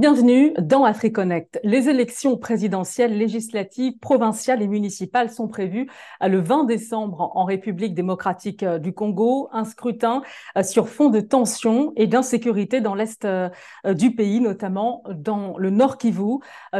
Bienvenue 0.00 0.54
dans 0.58 0.84
AfriConnect. 0.84 1.60
Les 1.62 1.90
élections 1.90 2.38
présidentielles, 2.38 3.18
législatives, 3.18 3.98
provinciales 3.98 4.62
et 4.62 4.66
municipales 4.66 5.28
sont 5.28 5.46
prévues 5.46 5.90
le 6.22 6.40
20 6.40 6.64
décembre 6.64 7.30
en 7.34 7.44
République 7.44 7.92
démocratique 7.92 8.62
euh, 8.62 8.78
du 8.78 8.94
Congo. 8.94 9.50
Un 9.52 9.66
scrutin 9.66 10.22
euh, 10.56 10.62
sur 10.62 10.88
fond 10.88 11.10
de 11.10 11.20
tensions 11.20 11.92
et 11.96 12.06
d'insécurité 12.06 12.80
dans 12.80 12.94
l'est 12.94 13.26
euh, 13.26 13.50
du 13.92 14.14
pays, 14.14 14.40
notamment 14.40 15.02
dans 15.10 15.58
le 15.58 15.68
Nord 15.68 15.98
Kivu. 15.98 16.38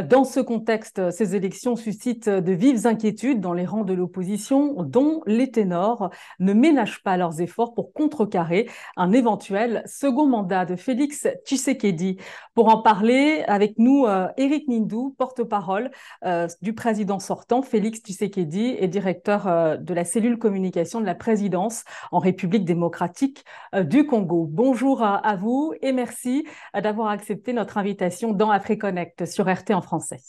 Dans 0.09 0.23
ce 0.23 0.39
contexte, 0.39 1.11
ces 1.11 1.35
élections 1.35 1.75
suscitent 1.75 2.27
de 2.27 2.51
vives 2.53 2.87
inquiétudes 2.87 3.39
dans 3.39 3.53
les 3.53 3.65
rangs 3.65 3.83
de 3.83 3.93
l'opposition, 3.93 4.81
dont 4.81 5.21
les 5.27 5.51
ténors 5.51 6.09
ne 6.39 6.53
ménagent 6.53 7.03
pas 7.03 7.17
leurs 7.17 7.39
efforts 7.39 7.75
pour 7.75 7.93
contrecarrer 7.93 8.67
un 8.97 9.11
éventuel 9.11 9.83
second 9.85 10.25
mandat 10.25 10.65
de 10.65 10.75
Félix 10.75 11.27
Tshisekedi. 11.45 12.17
Pour 12.55 12.69
en 12.69 12.81
parler, 12.81 13.10
avec 13.47 13.77
nous 13.77 14.05
Eric 14.37 14.65
euh, 14.69 14.73
Nindou, 14.73 15.15
porte-parole 15.17 15.91
euh, 16.25 16.47
du 16.61 16.73
président 16.73 17.19
sortant, 17.19 17.61
Félix 17.61 17.99
Tshisekedi, 17.99 18.75
et 18.79 18.87
directeur 18.87 19.47
euh, 19.47 19.77
de 19.77 19.93
la 19.93 20.05
cellule 20.05 20.37
communication 20.37 21.01
de 21.01 21.05
la 21.05 21.15
présidence 21.15 21.83
en 22.11 22.19
République 22.19 22.65
démocratique 22.65 23.43
du 23.73 24.05
Congo. 24.05 24.47
Bonjour 24.49 25.03
à, 25.03 25.35
vous 25.35 25.73
et 25.81 25.91
merci 25.91 26.47
d'avoir 26.73 27.09
accepté 27.09 27.53
notre 27.53 27.77
invitation 27.77 28.31
dans 28.31 28.49
AfriConnect 28.49 29.25
sur 29.25 29.47
RT 29.47 29.71
en 29.71 29.81
français. 29.81 30.19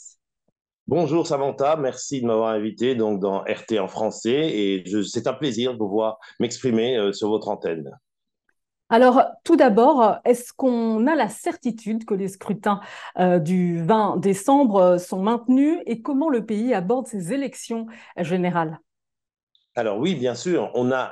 Bonjour 0.87 1.25
Samantha, 1.25 1.77
merci 1.77 2.21
de 2.21 2.27
m'avoir 2.27 2.49
invité 2.49 2.95
donc 2.95 3.19
dans 3.19 3.39
RT 3.39 3.79
en 3.79 3.87
français 3.87 4.49
et 4.49 4.83
c'est 5.09 5.27
un 5.27 5.33
plaisir 5.33 5.73
de 5.73 5.77
pouvoir 5.77 6.17
m'exprimer 6.39 7.11
sur 7.13 7.29
votre 7.29 7.47
antenne. 7.47 7.89
Alors, 8.93 9.23
tout 9.43 9.55
d'abord, 9.55 10.19
est-ce 10.23 10.53
qu'on 10.53 11.07
a 11.07 11.15
la 11.15 11.27
certitude 11.27 12.05
que 12.05 12.13
les 12.13 12.27
scrutins 12.27 12.79
euh, 13.17 13.39
du 13.39 13.83
20 13.83 14.17
décembre 14.17 14.75
euh, 14.75 14.97
sont 14.99 15.19
maintenus 15.19 15.79
et 15.87 16.03
comment 16.03 16.29
le 16.29 16.45
pays 16.45 16.75
aborde 16.75 17.07
ces 17.07 17.33
élections 17.33 17.87
générales? 18.17 18.79
Alors 19.73 19.97
oui, 19.97 20.13
bien 20.13 20.35
sûr, 20.35 20.69
on 20.75 20.91
a 20.91 21.11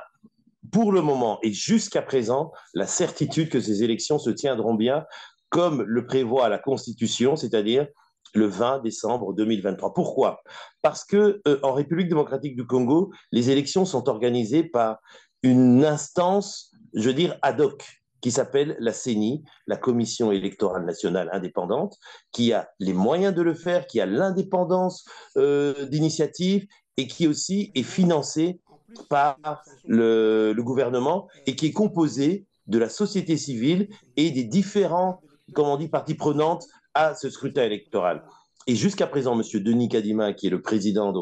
pour 0.70 0.92
le 0.92 1.02
moment 1.02 1.40
et 1.42 1.52
jusqu'à 1.52 2.02
présent 2.02 2.52
la 2.72 2.86
certitude 2.86 3.48
que 3.48 3.58
ces 3.58 3.82
élections 3.82 4.20
se 4.20 4.30
tiendront 4.30 4.74
bien 4.74 5.04
comme 5.48 5.82
le 5.82 6.06
prévoit 6.06 6.48
la 6.48 6.58
Constitution, 6.58 7.34
c'est-à-dire 7.34 7.88
le 8.32 8.46
20 8.46 8.78
décembre 8.84 9.34
2023. 9.34 9.92
Pourquoi? 9.92 10.40
Parce 10.82 11.04
que 11.04 11.42
euh, 11.48 11.58
en 11.64 11.72
République 11.72 12.08
démocratique 12.08 12.54
du 12.54 12.64
Congo, 12.64 13.10
les 13.32 13.50
élections 13.50 13.84
sont 13.84 14.08
organisées 14.08 14.62
par 14.62 14.98
une 15.42 15.84
instance 15.84 16.71
je 16.94 17.08
veux 17.08 17.14
dire, 17.14 17.38
ad 17.42 17.60
hoc, 17.60 18.02
qui 18.22 18.30
s'appelle 18.30 18.76
la 18.78 18.92
CENI, 18.92 19.42
la 19.66 19.76
Commission 19.76 20.32
électorale 20.32 20.84
nationale 20.84 21.28
indépendante, 21.32 21.98
qui 22.30 22.52
a 22.52 22.70
les 22.78 22.92
moyens 22.92 23.34
de 23.34 23.42
le 23.42 23.52
faire, 23.52 23.86
qui 23.86 24.00
a 24.00 24.06
l'indépendance 24.06 25.04
euh, 25.36 25.86
d'initiative 25.86 26.66
et 26.96 27.06
qui 27.06 27.26
aussi 27.26 27.72
est 27.74 27.82
financée 27.82 28.60
par 29.08 29.36
le, 29.84 30.54
gouvernement 30.58 31.28
et 31.46 31.56
qui 31.56 31.66
est 31.66 31.72
composée 31.72 32.46
de 32.66 32.78
la 32.78 32.88
société 32.88 33.36
civile 33.36 33.88
et 34.16 34.30
des 34.30 34.44
différents, 34.44 35.20
comme 35.54 35.66
on 35.66 35.76
dit, 35.76 35.88
parties 35.88 36.14
prenantes 36.14 36.64
à 36.94 37.14
ce 37.14 37.28
scrutin 37.28 37.64
électoral. 37.64 38.22
Et 38.66 38.76
jusqu'à 38.76 39.06
présent, 39.06 39.38
M. 39.38 39.42
Denis 39.62 39.88
Kadima, 39.88 40.32
qui 40.32 40.46
est 40.46 40.50
le 40.50 40.62
président 40.62 41.12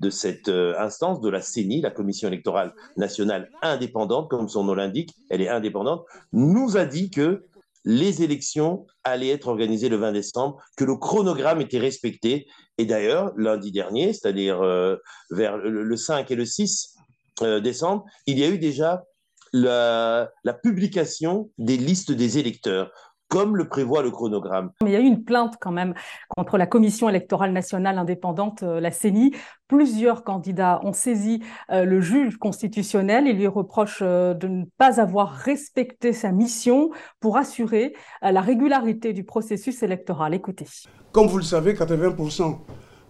de 0.00 0.10
cette 0.10 0.48
euh, 0.48 0.74
instance, 0.78 1.20
de 1.20 1.28
la 1.28 1.40
CENI, 1.40 1.80
la 1.80 1.90
Commission 1.90 2.28
électorale 2.28 2.74
nationale 2.96 3.50
indépendante, 3.62 4.28
comme 4.28 4.48
son 4.48 4.64
nom 4.64 4.74
l'indique, 4.74 5.14
elle 5.30 5.40
est 5.40 5.48
indépendante, 5.48 6.04
nous 6.32 6.76
a 6.76 6.84
dit 6.84 7.10
que 7.10 7.44
les 7.84 8.22
élections 8.22 8.86
allaient 9.04 9.30
être 9.30 9.48
organisées 9.48 9.88
le 9.88 9.96
20 9.96 10.12
décembre, 10.12 10.58
que 10.76 10.84
le 10.84 10.96
chronogramme 10.96 11.60
était 11.60 11.78
respecté. 11.78 12.46
Et 12.76 12.84
d'ailleurs, 12.84 13.32
lundi 13.36 13.72
dernier, 13.72 14.12
c'est-à-dire 14.12 14.60
euh, 14.60 14.96
vers 15.30 15.56
le, 15.56 15.96
5 15.96 16.30
et 16.30 16.34
le 16.34 16.44
6 16.44 16.96
euh, 17.42 17.60
décembre, 17.60 18.04
il 18.26 18.38
y 18.38 18.44
a 18.44 18.48
eu 18.48 18.58
déjà 18.58 19.04
la 19.52 20.28
publication 20.62 21.50
des 21.58 21.76
listes 21.76 22.12
des 22.12 22.38
électeurs 22.38 22.92
comme 23.30 23.56
le 23.56 23.68
prévoit 23.68 24.02
le 24.02 24.10
chronogramme. 24.10 24.72
Il 24.84 24.90
y 24.90 24.96
a 24.96 25.00
eu 25.00 25.04
une 25.04 25.24
plainte 25.24 25.54
quand 25.60 25.70
même 25.70 25.94
contre 26.28 26.58
la 26.58 26.66
Commission 26.66 27.08
électorale 27.08 27.52
nationale 27.52 27.96
indépendante, 27.96 28.64
euh, 28.64 28.80
la 28.80 28.90
CENI. 28.90 29.32
Plusieurs 29.68 30.24
candidats 30.24 30.80
ont 30.82 30.92
saisi 30.92 31.40
euh, 31.70 31.84
le 31.84 32.00
juge 32.00 32.36
constitutionnel 32.38 33.28
et 33.28 33.32
lui 33.32 33.46
reprochent 33.46 34.02
euh, 34.02 34.34
de 34.34 34.48
ne 34.48 34.64
pas 34.76 35.00
avoir 35.00 35.30
respecté 35.30 36.12
sa 36.12 36.32
mission 36.32 36.90
pour 37.20 37.36
assurer 37.36 37.94
la 38.20 38.40
régularité 38.40 39.12
du 39.12 39.22
processus 39.22 39.82
électoral. 39.84 40.34
Écoutez. 40.34 40.66
Comme 41.12 41.28
vous 41.28 41.38
le 41.38 41.44
savez, 41.44 41.74
80% 41.74 42.58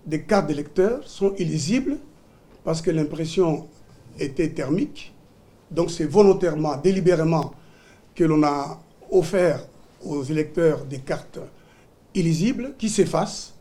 des 0.04 0.22
cartes 0.24 0.46
d'électeurs 0.46 1.06
sont 1.08 1.32
illisibles 1.36 1.96
parce 2.62 2.82
que 2.82 2.90
l'impression 2.90 3.68
était 4.18 4.50
thermique. 4.50 5.14
Donc 5.70 5.90
c'est 5.90 6.04
volontairement, 6.04 6.76
délibérément 6.76 7.52
que 8.14 8.24
l'on 8.24 8.42
a 8.42 8.80
offert 9.10 9.60
aux 10.04 10.22
électeurs 10.24 10.84
des 10.84 10.98
cartes 10.98 11.38
illisibles 12.14 12.74
qui 12.78 12.88
s'effacent. 12.88 13.54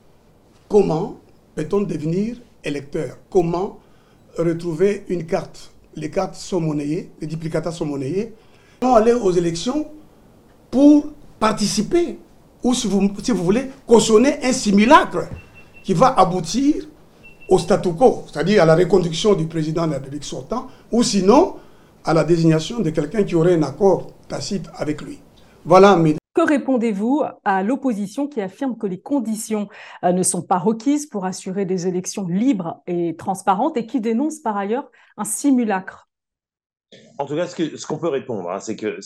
Comment 0.67 1.19
peut-on 1.55 1.81
devenir 1.81 2.37
électeur? 2.63 3.17
Comment 3.29 3.79
retrouver 4.37 5.05
une 5.09 5.25
carte? 5.25 5.71
Les 5.95 6.09
cartes 6.09 6.35
sont 6.35 6.61
monnayées, 6.61 7.11
les 7.19 7.27
duplicata 7.27 7.71
sont 7.71 7.85
monnayés. 7.85 8.33
Comment 8.79 8.95
aller 8.95 9.13
aux 9.13 9.31
élections 9.31 9.87
pour 10.71 11.07
participer 11.39 12.19
ou 12.63 12.73
si 12.73 12.87
vous, 12.87 13.09
si 13.23 13.31
vous 13.31 13.43
voulez 13.43 13.69
cautionner 13.87 14.43
un 14.43 14.53
simulacre 14.53 15.29
qui 15.83 15.93
va 15.93 16.07
aboutir 16.07 16.87
au 17.49 17.57
statu 17.57 17.93
quo, 17.93 18.25
c'est-à-dire 18.31 18.61
à 18.61 18.65
la 18.65 18.75
reconduction 18.75 19.33
du 19.33 19.45
président 19.45 19.87
de 19.87 19.91
la 19.91 19.97
République 19.97 20.23
sortant, 20.23 20.67
ou 20.91 21.01
sinon 21.01 21.55
à 22.03 22.13
la 22.13 22.23
désignation 22.23 22.79
de 22.79 22.91
quelqu'un 22.91 23.23
qui 23.23 23.35
aurait 23.35 23.55
un 23.55 23.63
accord 23.63 24.11
tacite 24.27 24.65
avec 24.75 25.01
lui. 25.01 25.19
Voilà 25.65 25.95
mes 25.95 26.15
que 26.39 26.47
répondez-vous 26.47 27.23
à 27.43 27.63
l'opposition 27.63 28.29
qui 28.29 28.39
affirme 28.39 28.77
que 28.77 28.87
les 28.87 29.01
conditions 29.01 29.67
euh, 30.05 30.13
ne 30.13 30.23
sont 30.23 30.41
pas 30.41 30.57
requises 30.57 31.05
pour 31.05 31.25
assurer 31.25 31.65
des 31.65 31.85
élections 31.85 32.25
libres 32.25 32.81
et 32.87 33.17
transparentes 33.17 33.75
et 33.75 33.85
qui 33.85 33.99
dénonce 33.99 34.39
par 34.39 34.55
ailleurs 34.55 34.89
un 35.17 35.25
simulacre? 35.25 36.07
En 37.17 37.25
tout 37.25 37.35
cas, 37.35 37.45
ce 37.45 37.85
qu'on 37.85 37.97
peut 37.97 38.07
répondre, 38.07 38.49
hein, 38.49 38.61
c'est 38.61 38.77
que 38.77 38.99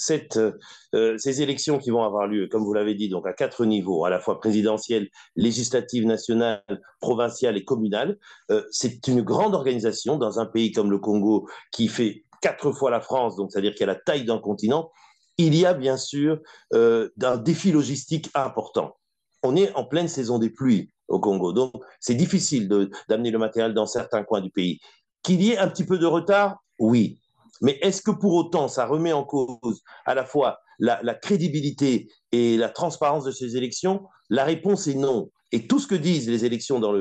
euh, 0.93 1.17
ces 1.17 1.41
élections 1.41 1.79
qui 1.79 1.89
vont 1.89 2.03
avoir 2.03 2.27
lieu, 2.27 2.47
comme 2.47 2.63
vous 2.63 2.73
l'avez 2.73 2.93
dit, 2.93 3.09
donc 3.09 3.25
à 3.25 3.33
quatre 3.33 3.65
niveaux, 3.65 4.05
à 4.05 4.11
la 4.11 4.19
fois 4.19 4.39
présidentielle, 4.39 5.09
législative, 5.35 6.05
nationale, 6.05 6.61
provinciale 7.01 7.57
et 7.57 7.65
communale, 7.65 8.19
euh, 8.51 8.63
c'est 8.69 9.07
une 9.07 9.23
grande 9.23 9.55
organisation 9.55 10.17
dans 10.17 10.39
un 10.39 10.45
pays 10.45 10.71
comme 10.71 10.91
le 10.91 10.99
Congo 10.99 11.49
qui 11.71 11.87
fait 11.87 12.25
quatre 12.43 12.71
fois 12.73 12.91
la 12.91 13.01
France, 13.01 13.35
donc 13.37 13.51
c'est-à-dire 13.51 13.73
qu'il 13.73 13.89
a 13.89 13.93
la 13.93 13.99
taille 13.99 14.23
d'un 14.23 14.37
continent, 14.37 14.91
il 15.37 15.55
y 15.55 15.65
a 15.65 15.73
bien 15.73 15.97
sûr 15.97 16.39
euh, 16.73 17.09
un 17.21 17.37
défi 17.37 17.71
logistique 17.71 18.29
important. 18.33 18.95
On 19.43 19.55
est 19.55 19.73
en 19.73 19.85
pleine 19.85 20.07
saison 20.07 20.39
des 20.39 20.49
pluies 20.49 20.91
au 21.07 21.19
Congo, 21.19 21.51
donc 21.53 21.73
c'est 21.99 22.15
difficile 22.15 22.69
d'amener 23.09 23.31
le 23.31 23.39
matériel 23.39 23.73
dans 23.73 23.85
certains 23.85 24.23
coins 24.23 24.41
du 24.41 24.49
pays. 24.49 24.79
Qu'il 25.21 25.41
y 25.41 25.51
ait 25.51 25.57
un 25.57 25.67
petit 25.67 25.85
peu 25.85 25.97
de 25.97 26.05
retard, 26.05 26.57
oui. 26.79 27.19
Mais 27.61 27.77
est-ce 27.81 28.01
que 28.01 28.11
pour 28.11 28.33
autant 28.33 28.67
ça 28.67 28.85
remet 28.85 29.13
en 29.13 29.23
cause 29.23 29.81
à 30.05 30.15
la 30.15 30.25
fois 30.25 30.59
la, 30.79 31.13
crédibilité 31.13 32.09
et 32.31 32.57
la 32.57 32.69
transparence 32.69 33.25
de 33.25 33.31
ces 33.31 33.57
élections? 33.57 34.05
La 34.29 34.43
réponse 34.43 34.87
est 34.87 34.95
non. 34.95 35.29
Et 35.51 35.67
tout 35.67 35.79
ce 35.79 35.87
que 35.87 35.95
disent 35.95 36.27
les 36.29 36.45
élections 36.45 36.79
dans 36.79 36.93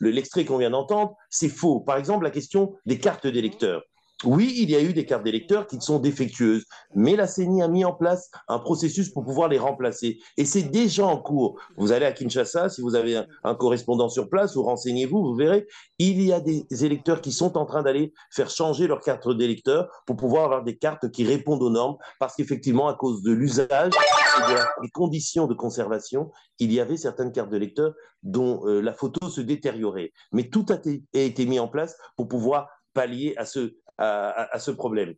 l'extrait 0.00 0.42
le, 0.42 0.48
qu'on 0.48 0.58
vient 0.58 0.70
d'entendre, 0.70 1.14
c'est 1.30 1.48
faux. 1.48 1.80
Par 1.80 1.96
exemple, 1.96 2.24
la 2.24 2.30
question 2.30 2.74
des 2.86 2.98
cartes 2.98 3.26
d'électeurs. 3.26 3.82
Oui, 4.24 4.54
il 4.56 4.70
y 4.70 4.76
a 4.76 4.80
eu 4.80 4.94
des 4.94 5.04
cartes 5.04 5.24
d'électeurs 5.24 5.66
qui 5.66 5.78
sont 5.78 5.98
défectueuses, 5.98 6.64
mais 6.94 7.16
la 7.16 7.26
CENI 7.26 7.62
a 7.62 7.68
mis 7.68 7.84
en 7.84 7.92
place 7.92 8.30
un 8.48 8.58
processus 8.58 9.10
pour 9.10 9.24
pouvoir 9.24 9.48
les 9.48 9.58
remplacer. 9.58 10.18
Et 10.38 10.46
c'est 10.46 10.62
déjà 10.62 11.04
en 11.04 11.18
cours. 11.18 11.60
Vous 11.76 11.92
allez 11.92 12.06
à 12.06 12.12
Kinshasa, 12.12 12.70
si 12.70 12.80
vous 12.80 12.94
avez 12.94 13.22
un, 13.44 13.54
correspondant 13.54 14.08
sur 14.08 14.30
place, 14.30 14.56
ou 14.56 14.62
renseignez-vous, 14.62 15.22
vous 15.22 15.34
verrez, 15.34 15.66
il 15.98 16.22
y 16.22 16.32
a 16.32 16.40
des 16.40 16.64
électeurs 16.82 17.20
qui 17.20 17.30
sont 17.30 17.58
en 17.58 17.66
train 17.66 17.82
d'aller 17.82 18.14
faire 18.30 18.48
changer 18.48 18.86
leur 18.86 19.00
carte 19.00 19.28
d'électeur 19.36 19.86
pour 20.06 20.16
pouvoir 20.16 20.44
avoir 20.44 20.64
des 20.64 20.78
cartes 20.78 21.10
qui 21.10 21.24
répondent 21.24 21.62
aux 21.62 21.70
normes, 21.70 21.96
parce 22.18 22.36
qu'effectivement, 22.36 22.88
à 22.88 22.94
cause 22.94 23.22
de 23.22 23.32
l'usage 23.32 23.92
et 23.92 24.54
des 24.82 24.90
conditions 24.94 25.46
de 25.46 25.54
conservation, 25.54 26.30
il 26.58 26.72
y 26.72 26.80
avait 26.80 26.96
certaines 26.96 27.32
cartes 27.32 27.50
d'électeurs 27.50 27.92
dont 28.22 28.66
euh, 28.66 28.80
la 28.80 28.94
photo 28.94 29.28
se 29.28 29.42
détériorait. 29.42 30.12
Mais 30.32 30.48
tout 30.48 30.64
a 30.70 30.78
été 31.12 31.44
mis 31.44 31.60
en 31.60 31.68
place 31.68 31.98
pour 32.16 32.28
pouvoir 32.28 32.68
pallier 32.94 33.34
à 33.36 33.44
ce, 33.44 33.74
à, 33.98 34.58
ce 34.58 34.70
problème. 34.70 35.14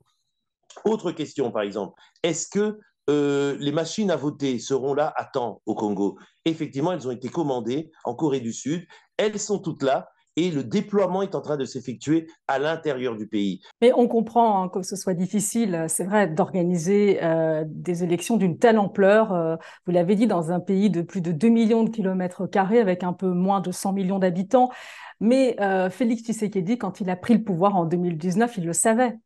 Autre 0.85 1.13
question, 1.13 1.51
par 1.51 1.63
exemple, 1.63 2.01
est-ce 2.23 2.49
que 2.49 2.79
euh, 3.11 3.57
les 3.59 3.73
machines 3.73 4.11
à 4.11 4.17
voter 4.17 4.59
seront 4.59 4.95
là 4.95 5.13
à 5.17 5.25
temps 5.25 5.63
au 5.67 5.75
Congo? 5.75 6.19
Effectivement, 6.45 6.93
elles 6.93 7.09
ont 7.09 7.13
été 7.13 7.29
commandées 7.29 7.91
en 8.05 8.15
Corée 8.15 8.41
du 8.41 8.53
Sud, 8.53 8.87
elles 9.17 9.39
sont 9.39 9.59
toutes 9.59 9.83
là, 9.83 10.09
et 10.39 10.53
le 10.53 10.63
déploiement 10.63 11.23
est 11.23 11.35
en 11.35 11.41
train 11.41 11.57
de 11.57 11.65
s'effectuer 11.65 12.29
à 12.47 12.61
l'intérieur 12.61 13.17
du 13.17 13.27
pays. 13.27 13.61
Mais 13.83 13.93
on 13.93 14.07
comprend 14.07 14.63
hein, 14.63 14.69
que 14.69 14.83
ce 14.83 14.95
soit 14.95 15.15
difficile, 15.15 15.87
c'est 15.89 16.05
vrai, 16.05 16.29
d'organiser 16.29 17.19
euh, 17.25 17.65
des 17.67 18.05
élections 18.05 18.37
d'une 18.37 18.57
telle 18.57 18.79
ampleur. 18.79 19.33
Euh, 19.33 19.57
vous 19.85 19.93
l'avez 19.93 20.15
dit, 20.15 20.29
dans 20.29 20.53
un 20.53 20.61
pays 20.61 20.91
de 20.91 21.03
plus 21.03 21.21
de 21.21 21.33
2 21.33 21.49
millions 21.49 21.83
de 21.83 21.91
kilomètres 21.91 22.47
carrés, 22.47 22.79
avec 22.79 23.03
un 23.03 23.13
peu 23.13 23.27
moins 23.27 23.61
de 23.61 23.73
100 23.73 23.93
millions 23.93 24.21
d'habitants. 24.21 24.71
Mais 25.19 25.57
euh, 25.61 25.91
Félix 25.91 26.23
Tshisekedi, 26.23 26.79
quand 26.79 27.01
il 27.01 27.11
a 27.11 27.17
pris 27.17 27.35
le 27.35 27.43
pouvoir 27.43 27.75
en 27.75 27.85
2019, 27.85 28.59
il 28.59 28.67
le 28.67 28.73
savait. 28.73 29.19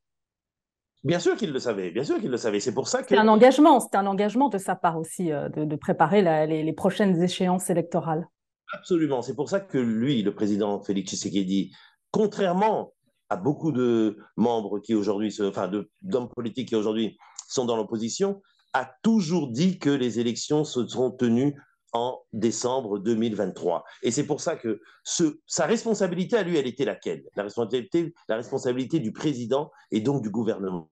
Bien 1.05 1.19
sûr 1.19 1.37
qu'il 1.37 1.53
le 1.53 1.59
savait, 1.59 1.91
bien 1.91 2.05
sûr 2.05 2.19
qu'il 2.21 2.31
le 2.31 2.39
savait. 2.39 2.61
C'est 2.61 2.73
pour 2.73 2.89
ça 2.89 3.03
que. 3.03 3.09
C'est 3.09 3.19
un 3.19 3.29
engagement, 3.29 3.81
c'est 3.81 3.97
un 3.97 4.07
engagement 4.07 4.49
de 4.49 4.57
sa 4.57 4.77
part 4.77 4.97
aussi 4.97 5.31
de, 5.31 5.77
préparer 5.77 6.47
les 6.47 6.73
prochaines 6.73 7.21
échéances 7.21 7.69
électorales. 7.69 8.29
Absolument. 8.73 9.23
C'est 9.23 9.35
pour 9.35 9.51
ça 9.51 9.61
que 9.61 9.79
lui, 9.79 10.23
le 10.23 10.35
président 10.35 10.81
Félix 10.81 11.11
Tshisekedi, 11.11 11.73
contrairement 12.11 12.95
à 13.29 13.37
beaucoup 13.37 13.73
de 13.73 14.19
membres 14.37 14.79
qui 14.81 14.95
aujourd'hui, 14.95 15.35
enfin 15.43 15.71
d'hommes 16.03 16.29
politiques 16.29 16.69
qui 16.69 16.77
aujourd'hui 16.77 17.19
sont 17.49 17.65
dans 17.65 17.77
l'opposition, 17.77 18.43
a 18.73 18.91
toujours 19.03 19.49
dit 19.49 19.79
que 19.79 19.91
les 19.91 20.21
élections 20.21 20.65
se 20.65 20.87
seront 20.87 21.11
tenues 21.11 21.55
en 21.93 22.19
décembre 22.33 22.99
2023. 22.99 23.85
Et 24.03 24.11
c'est 24.11 24.25
pour 24.27 24.41
ça 24.41 24.57
que 24.57 24.81
sa 25.05 25.67
responsabilité 25.67 26.37
à 26.37 26.43
lui, 26.43 26.57
elle 26.57 26.67
était 26.67 26.87
laquelle? 26.87 27.25
La 27.37 27.43
responsabilité, 27.43 28.15
la 28.29 28.37
responsabilité 28.37 28.99
du 28.99 29.13
président 29.13 29.71
et 29.91 30.01
donc 30.01 30.23
du 30.23 30.31
gouvernement. 30.31 30.89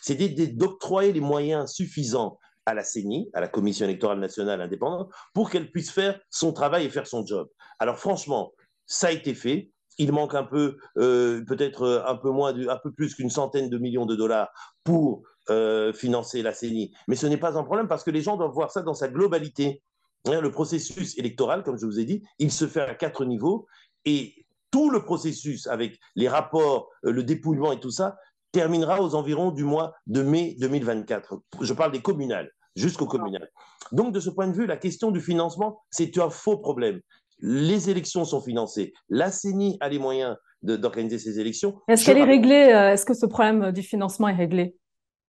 C'était 0.00 0.28
d'octroyer 0.46 1.12
les 1.12 1.20
moyens 1.20 1.70
suffisants 1.72 2.38
à 2.68 2.74
la 2.74 2.84
CENI, 2.84 3.30
à 3.34 3.40
la 3.40 3.48
Commission 3.48 3.84
électorale 3.86 4.18
nationale 4.18 4.60
indépendante, 4.60 5.10
pour 5.34 5.50
qu'elle 5.50 5.70
puisse 5.70 5.90
faire 5.90 6.20
son 6.30 6.52
travail 6.52 6.86
et 6.86 6.90
faire 6.90 7.06
son 7.06 7.24
job. 7.24 7.48
Alors 7.78 7.98
franchement, 7.98 8.52
ça 8.86 9.08
a 9.08 9.12
été 9.12 9.34
fait. 9.34 9.70
Il 9.98 10.12
manque 10.12 10.34
un 10.34 10.44
peu, 10.44 10.76
euh, 10.98 11.44
peut-être 11.44 11.82
euh, 11.82 12.02
un 12.06 12.14
peu 12.14 12.30
moins, 12.30 12.54
un 12.68 12.76
peu 12.76 12.92
plus 12.92 13.14
qu'une 13.14 13.30
centaine 13.30 13.68
de 13.68 13.78
millions 13.78 14.06
de 14.06 14.14
dollars 14.14 14.48
pour 14.84 15.22
euh, 15.50 15.92
financer 15.92 16.42
la 16.42 16.52
CENI. 16.52 16.92
Mais 17.08 17.16
ce 17.16 17.26
n'est 17.26 17.36
pas 17.36 17.58
un 17.58 17.64
problème 17.64 17.88
parce 17.88 18.04
que 18.04 18.10
les 18.10 18.22
gens 18.22 18.36
doivent 18.36 18.52
voir 18.52 18.70
ça 18.70 18.82
dans 18.82 18.94
sa 18.94 19.08
globalité. 19.08 19.82
Hein, 20.26 20.40
le 20.40 20.50
processus 20.50 21.16
électoral, 21.18 21.62
comme 21.62 21.78
je 21.78 21.86
vous 21.86 21.98
ai 21.98 22.04
dit, 22.04 22.22
il 22.38 22.52
se 22.52 22.66
fait 22.66 22.80
à 22.80 22.94
quatre 22.94 23.24
niveaux 23.24 23.66
et 24.04 24.46
tout 24.70 24.90
le 24.90 25.02
processus 25.02 25.66
avec 25.66 25.98
les 26.14 26.28
rapports, 26.28 26.90
le 27.02 27.22
dépouillement 27.22 27.72
et 27.72 27.80
tout 27.80 27.90
ça 27.90 28.16
terminera 28.52 29.02
aux 29.02 29.14
environs 29.14 29.50
du 29.50 29.64
mois 29.64 29.94
de 30.06 30.22
mai 30.22 30.56
2024. 30.58 31.40
Je 31.60 31.72
parle 31.72 31.92
des 31.92 32.02
communales 32.02 32.50
jusqu'au 32.76 33.06
communal. 33.06 33.48
Donc, 33.92 34.12
de 34.12 34.20
ce 34.20 34.30
point 34.30 34.48
de 34.48 34.52
vue, 34.52 34.66
la 34.66 34.76
question 34.76 35.10
du 35.10 35.20
financement, 35.20 35.82
c'est 35.90 36.16
un 36.18 36.30
faux 36.30 36.58
problème. 36.58 37.00
Les 37.40 37.90
élections 37.90 38.24
sont 38.24 38.40
financées. 38.40 38.92
La 39.08 39.30
CENI 39.30 39.76
a 39.80 39.88
les 39.88 39.98
moyens 39.98 40.36
d'organiser 40.62 41.18
ces 41.18 41.38
élections. 41.38 41.80
Est-ce 41.88 42.04
qu'elle 42.04 42.18
est 42.18 42.24
réglée 42.24 42.72
euh, 42.72 42.92
Est-ce 42.92 43.06
que 43.06 43.14
ce 43.14 43.26
problème 43.26 43.70
du 43.70 43.82
financement 43.82 44.28
est 44.28 44.34
réglé? 44.34 44.76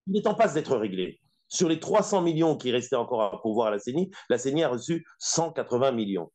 Il 0.06 0.17
est 0.17 0.26
en 0.26 0.35
passe 0.35 0.55
d'être 0.55 0.76
réglé. 0.76 1.20
Sur 1.49 1.69
les 1.69 1.81
300 1.81 2.23
millions 2.23 2.56
qui 2.56 2.70
restaient 2.70 2.96
encore 2.96 3.23
à 3.23 3.41
pouvoir 3.41 3.69
à 3.69 3.70
la 3.70 3.79
CENI, 3.79 4.11
la 4.31 4.38
CENI 4.38 4.64
a 4.64 4.69
reçu 4.69 5.05
180 5.19 5.93
millions. 5.93 6.31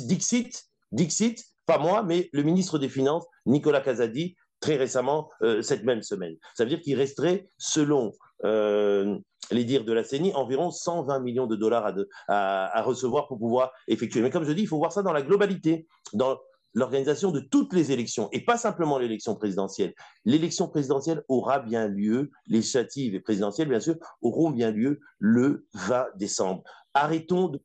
Dixit, 0.00 0.64
Dixit, 0.92 1.42
pas 1.66 1.78
moi, 1.78 2.02
mais 2.02 2.28
le 2.32 2.42
ministre 2.42 2.78
des 2.78 2.88
Finances, 2.88 3.26
Nicolas 3.44 3.80
Casadi, 3.80 4.36
très 4.60 4.76
récemment, 4.76 5.28
euh, 5.42 5.62
cette 5.62 5.84
même 5.84 6.02
semaine. 6.02 6.34
Ça 6.54 6.64
veut 6.64 6.70
dire 6.70 6.80
qu'il 6.80 6.96
resterait, 6.96 7.48
selon 7.58 8.12
euh, 8.44 9.18
les 9.50 9.64
dires 9.64 9.84
de 9.84 9.92
la 9.92 10.04
CENI, 10.04 10.34
environ 10.34 10.70
120 10.70 11.20
millions 11.20 11.46
de 11.46 11.56
dollars 11.56 11.94
à, 12.28 12.82
recevoir 12.82 13.28
pour 13.28 13.38
pouvoir 13.38 13.72
effectuer. 13.88 14.20
Mais 14.20 14.30
comme 14.30 14.44
je 14.44 14.52
dis, 14.52 14.62
il 14.62 14.68
faut 14.68 14.78
voir 14.78 14.92
ça 14.92 15.02
dans 15.02 15.12
la 15.12 15.22
globalité, 15.22 15.86
dans 16.12 16.38
l'organisation 16.74 17.30
de 17.30 17.40
toutes 17.40 17.72
les 17.72 17.90
élections, 17.90 18.28
et 18.32 18.44
pas 18.44 18.58
simplement 18.58 18.98
l'élection 18.98 19.34
présidentielle. 19.34 19.94
L'élection 20.24 20.68
présidentielle 20.68 21.22
aura 21.28 21.58
bien 21.58 21.88
lieu, 21.88 22.30
législative 22.48 23.14
et 23.14 23.20
présidentielle, 23.20 23.68
bien 23.68 23.80
sûr, 23.80 23.94
auront 24.20 24.50
bien 24.50 24.70
lieu 24.70 25.00
le 25.18 25.66
20 25.72 26.06
décembre. 26.16 26.62
Arrêtons 26.92 27.48
de 27.48 27.62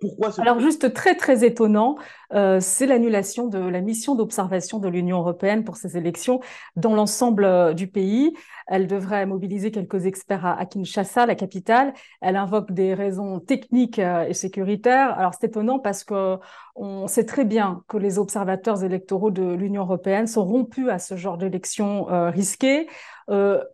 pourquoi 0.00 0.30
Alors 0.40 0.60
juste 0.60 0.92
très 0.92 1.16
très 1.16 1.44
étonnant, 1.44 1.96
euh, 2.34 2.60
c'est 2.60 2.86
l'annulation 2.86 3.46
de 3.46 3.58
la 3.58 3.80
mission 3.80 4.14
d'observation 4.14 4.78
de 4.78 4.88
l'Union 4.88 5.18
européenne 5.18 5.64
pour 5.64 5.76
ces 5.76 5.96
élections 5.96 6.40
dans 6.76 6.94
l'ensemble 6.94 7.44
euh, 7.44 7.72
du 7.72 7.86
pays. 7.86 8.34
Elle 8.66 8.86
devrait 8.86 9.26
mobiliser 9.26 9.70
quelques 9.70 10.06
experts 10.06 10.44
à, 10.46 10.66
Kinshasa, 10.66 11.26
la 11.26 11.34
capitale. 11.34 11.94
Elle 12.20 12.36
invoque 12.36 12.72
des 12.72 12.94
raisons 12.94 13.40
techniques 13.40 13.98
euh, 13.98 14.26
et 14.28 14.34
sécuritaires. 14.34 15.18
Alors 15.18 15.32
c'est 15.38 15.46
étonnant 15.46 15.78
parce 15.78 16.04
que 16.04 16.38
on 16.74 17.06
sait 17.06 17.26
très 17.26 17.44
bien 17.44 17.82
que 17.88 17.96
les 17.96 18.18
observateurs 18.18 18.82
électoraux 18.82 19.30
de 19.30 19.52
l'Union 19.54 19.82
européenne 19.82 20.26
sont 20.26 20.44
rompus 20.44 20.88
à 20.88 20.98
ce 20.98 21.16
genre 21.16 21.36
d'élections 21.38 22.06
risquées. 22.30 22.88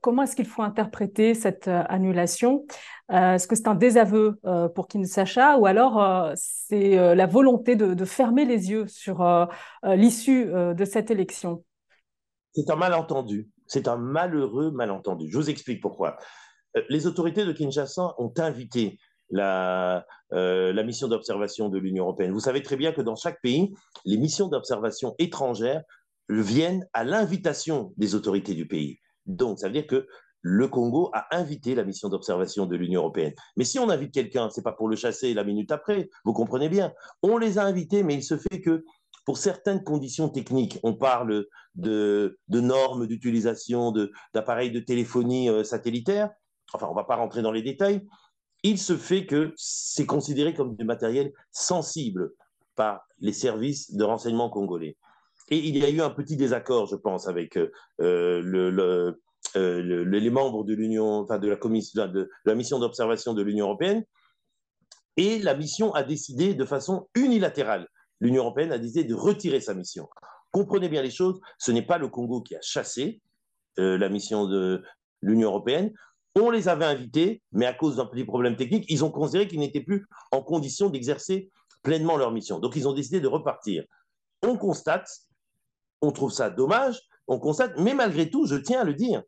comment 0.01 0.23
est-ce 0.23 0.37
qu'il 0.37 0.47
faut 0.47 0.63
interpréter 0.63 1.35
cette 1.35 1.69
annulation? 1.69 2.65
Euh, 3.11 3.35
est-ce 3.35 3.49
que 3.49 3.57
c'est 3.57 3.69
un 3.69 3.75
désaveu 3.75 4.39
euh, 4.45 4.69
pour 4.69 4.87
Kinshasa 4.87 5.57
ou 5.59 5.65
alors 5.65 6.03
euh, 6.03 6.33
c'est 6.37 7.15
la 7.15 7.27
volonté 7.27 7.75
de, 7.75 8.05
fermer 8.05 8.45
les 8.45 8.71
yeux 8.71 8.87
sur 8.87 9.25
l'issue 9.85 10.47
de 10.47 10.85
cette 10.85 11.11
élection? 11.11 11.65
C'est 12.55 12.71
un 12.71 12.77
malentendu. 12.77 13.49
C'est 13.67 13.89
un 13.89 13.97
malheureux 13.97 14.71
malentendu. 14.71 15.29
Je 15.31 15.37
vous 15.37 15.51
explique 15.51 15.81
pourquoi. 15.81 16.17
Les 16.89 17.07
autorités 17.07 17.45
de 17.45 17.53
Kinshasa 17.53 18.15
ont 18.19 18.33
invité 18.39 18.99
la, 19.31 20.07
la 20.31 20.83
mission 20.83 21.09
d'observation 21.09 21.69
de 21.69 21.79
l'Union 21.79 22.05
européenne. 22.05 22.33
Vous 22.33 22.41
savez 22.41 22.63
très 22.63 22.77
bien 22.77 22.93
que 22.93 23.03
dans 23.03 23.17
chaque 23.17 23.41
pays, 23.43 23.73
les 24.05 24.17
missions 24.17 24.49
d'observation 24.49 25.15
étrangères 25.19 25.83
viennent 26.29 26.87
à 26.93 27.05
l'invitation 27.05 27.93
des 27.97 28.15
autorités 28.15 28.55
du 28.55 28.67
pays. 28.67 28.99
Donc, 29.27 29.59
ça 29.59 29.67
veut 29.69 29.73
dire 29.73 29.87
que 29.87 30.07
le 30.41 30.69
Congo 30.69 31.11
a 31.13 31.27
invité 31.37 31.75
la 31.75 31.85
mission 31.85 32.09
d'observation 32.09 32.67
de 32.67 32.77
l'Union 32.77 33.01
européenne. 33.01 33.35
Mais 33.57 33.65
si 33.65 33.79
on 33.79 33.91
invite 33.91 34.15
quelqu'un, 34.15 34.51
c'est 34.51 34.63
pas 34.63 34.73
pour 34.73 34.89
le 34.89 34.97
chasser 34.97 35.35
la 35.35 35.45
minute 35.45 35.73
après, 35.73 36.09
vous 36.25 36.33
comprenez 36.33 36.69
bien. 36.69 36.93
On 37.23 37.39
les 37.39 37.59
a 37.59 37.65
invités, 37.65 38.03
mais 38.03 38.15
il 38.15 38.23
se 38.23 38.37
fait 38.37 38.61
que 38.61 38.85
pour 39.25 39.37
certaines 39.37 39.83
conditions 39.83 40.29
techniques, 40.29 40.79
on 40.83 40.95
parle 40.95 41.45
de, 41.75 42.39
normes 42.49 43.07
d'utilisation 43.07 43.93
d'appareils 44.33 44.71
de, 44.71 44.81
téléphonie 44.81 45.51
euh, 45.51 45.65
satellitaire, 45.65 46.31
enfin 46.73 46.87
on 46.87 46.93
ne 46.93 46.97
va 46.97 47.05
pas 47.05 47.17
rentrer 47.17 47.43
dans 47.43 47.53
les 47.53 47.63
détails, 47.63 48.07
il 48.63 48.79
se 48.79 48.97
fait 48.97 49.27
que 49.27 49.53
c'est 49.57 50.07
considéré 50.07 50.55
comme 50.55 50.77
du 50.77 50.85
matériel 50.85 51.33
sensible 51.53 52.33
par 52.75 53.07
les 53.21 53.33
services 53.33 53.95
de 53.95 54.05
renseignement 54.05 54.51
congolais. 54.51 54.97
Et 55.51 55.59
il 55.59 55.77
y 55.77 55.85
a 55.85 55.91
eu 55.91 56.01
un 56.01 56.11
petit 56.11 56.37
désaccord, 56.37 56.87
je 56.87 56.97
pense, 56.97 57.27
avec 57.27 57.57
euh, 57.57 57.71
euh, 58.01 59.15
les 59.55 60.31
membres 60.31 60.65
de 60.65 60.75
l'Union, 60.75 61.21
enfin 61.21 61.39
de 61.39 61.49
la 61.49 61.57
commission, 61.57 62.07
de, 62.07 62.29
la 62.45 62.55
mission 62.55 62.79
d'observation 62.79 63.33
de 63.35 63.43
l'Union 63.43 63.67
européenne, 63.67 64.05
et 65.17 65.39
la 65.39 65.55
mission 65.55 65.93
a 65.95 66.03
décidé 66.03 66.55
de 66.55 66.65
façon 66.65 67.09
unilatérale, 67.15 67.89
l'Union 68.21 68.43
européenne 68.43 68.73
a 68.73 68.79
décidé 68.79 69.05
de 69.05 69.15
retirer 69.15 69.61
sa 69.61 69.75
mission. 69.75 70.09
Comprenez 70.53 70.89
bien 70.89 71.03
les 71.03 71.11
choses, 71.11 71.41
ce 71.59 71.73
n'est 71.73 71.83
pas 71.83 71.99
le 71.99 72.09
Congo 72.09 72.43
qui 72.43 72.55
a 72.55 72.61
chassé 72.61 73.21
euh, 73.79 73.99
la 73.99 74.09
mission 74.09 74.47
de 74.47 74.83
l'Union 75.23 75.49
européenne. 75.49 75.93
On 76.41 76.51
les 76.51 76.69
avait 76.69 76.85
invités, 76.85 77.43
mais 77.53 77.67
à 77.67 77.75
cause 77.75 77.97
d'un 77.97 78.07
petit 78.07 78.25
problème 78.25 78.57
technique, 78.57 78.85
ils 78.89 79.05
ont 79.05 79.11
considéré 79.11 79.49
qu'ils 79.49 79.61
n'étaient 79.61 79.83
plus 79.83 80.07
en 80.33 80.43
condition 80.43 80.89
d'exercer 80.89 81.51
pleinement 81.83 82.17
leur 82.17 82.31
mission. 82.31 82.59
Donc 82.59 82.77
ils 82.77 82.87
ont 82.89 82.93
décidé 82.93 83.21
de 83.21 83.29
repartir. 83.29 83.85
On 84.43 84.57
constate, 84.57 85.09
on 86.01 86.13
trouve 86.13 86.33
ça 86.33 86.51
dommage, 86.51 87.01
on 87.27 87.39
constate, 87.39 87.79
mais 87.79 87.95
malgré 87.95 88.31
tout, 88.31 88.47
je 88.47 88.57
tiens 88.57 88.83
à 88.83 88.85
le 88.85 88.95
dire, 88.95 89.23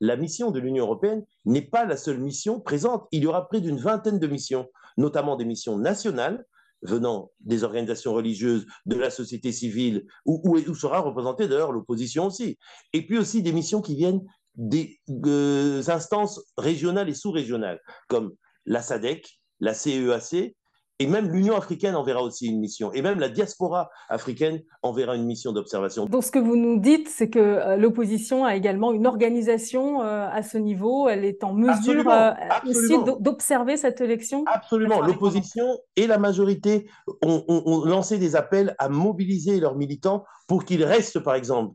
la 0.00 0.16
mission 0.16 0.50
de 0.50 0.58
l'Union 0.58 0.84
européenne 0.84 1.24
n'est 1.44 1.62
pas 1.62 1.84
la 1.84 1.96
seule 1.96 2.18
mission 2.18 2.60
présente. 2.60 3.06
Il 3.12 3.22
y 3.22 3.26
aura 3.26 3.48
près 3.48 3.60
d'une 3.60 3.78
vingtaine 3.78 4.18
de 4.18 4.26
missions, 4.26 4.68
notamment 4.96 5.36
des 5.36 5.44
missions 5.44 5.78
nationales 5.78 6.44
venant 6.82 7.30
des 7.40 7.62
organisations 7.62 8.12
religieuses, 8.12 8.66
de 8.86 8.96
la 8.96 9.10
société 9.10 9.52
civile, 9.52 10.04
où, 10.26 10.42
où, 10.44 10.74
sera 10.74 10.98
représentée 11.00 11.46
d'ailleurs 11.46 11.70
l'opposition 11.70 12.26
aussi. 12.26 12.58
Et 12.92 13.06
puis 13.06 13.18
aussi 13.18 13.42
des 13.42 13.52
missions 13.52 13.80
qui 13.80 13.94
viennent 13.94 14.22
des 14.54 15.00
euh, 15.26 15.82
instances 15.88 16.40
régionales 16.56 17.08
et 17.08 17.14
sous-régionales, 17.14 17.80
comme 18.08 18.32
la 18.66 18.82
SADEC, 18.82 19.40
la 19.60 19.74
CEAC, 19.74 20.54
et 21.02 21.06
même 21.06 21.30
l'Union 21.30 21.56
africaine 21.56 21.96
enverra 21.96 22.22
aussi 22.22 22.46
une 22.46 22.60
mission. 22.60 22.92
Et 22.92 23.02
même 23.02 23.18
la 23.18 23.28
diaspora 23.28 23.90
africaine 24.08 24.62
enverra 24.82 25.16
une 25.16 25.24
mission 25.24 25.52
d'observation. 25.52 26.06
Donc 26.06 26.22
ce 26.22 26.30
que 26.30 26.38
vous 26.38 26.54
nous 26.54 26.78
dites, 26.78 27.08
c'est 27.08 27.28
que 27.28 27.40
euh, 27.40 27.76
l'opposition 27.76 28.44
a 28.44 28.54
également 28.54 28.92
une 28.92 29.08
organisation 29.08 30.02
euh, 30.02 30.28
à 30.30 30.44
ce 30.44 30.58
niveau. 30.58 31.08
Elle 31.08 31.24
est 31.24 31.42
en 31.42 31.54
mesure 31.54 32.08
euh, 32.08 32.30
aussi 32.66 32.94
d'observer 33.18 33.76
cette 33.76 34.00
élection? 34.00 34.44
Absolument. 34.46 35.00
L'opposition 35.00 35.66
et 35.96 36.06
la 36.06 36.18
majorité 36.18 36.88
ont, 37.22 37.44
ont, 37.48 37.84
lancé 37.84 38.18
des 38.18 38.36
appels 38.36 38.76
à 38.78 38.88
mobiliser 38.88 39.58
leurs 39.58 39.74
militants 39.74 40.24
pour 40.52 40.66
qu'ils 40.66 40.84
restent, 40.84 41.20
par 41.20 41.34
exemple, 41.34 41.72